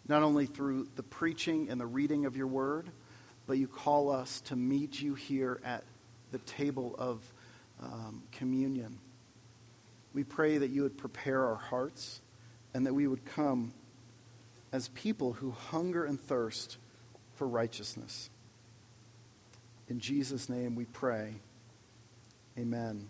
not 0.06 0.22
only 0.22 0.46
through 0.46 0.88
the 0.96 1.02
preaching 1.02 1.68
and 1.70 1.80
the 1.80 1.86
reading 1.86 2.24
of 2.24 2.36
your 2.36 2.46
word, 2.46 2.90
but 3.46 3.58
you 3.58 3.66
call 3.66 4.10
us 4.10 4.40
to 4.42 4.56
meet 4.56 5.00
you 5.00 5.14
here 5.14 5.60
at 5.64 5.84
the 6.32 6.38
table 6.38 6.94
of 6.98 7.20
um, 7.82 8.22
communion. 8.32 8.98
We 10.14 10.24
pray 10.24 10.58
that 10.58 10.70
you 10.70 10.82
would 10.82 10.96
prepare 10.96 11.44
our 11.44 11.56
hearts 11.56 12.20
and 12.74 12.86
that 12.86 12.94
we 12.94 13.06
would 13.06 13.24
come 13.24 13.72
as 14.72 14.88
people 14.88 15.32
who 15.32 15.50
hunger 15.50 16.04
and 16.04 16.20
thirst 16.20 16.76
for 17.34 17.46
righteousness. 17.46 18.30
In 19.88 20.00
Jesus' 20.00 20.48
name 20.48 20.74
we 20.74 20.84
pray. 20.84 21.34
Amen. 22.58 23.08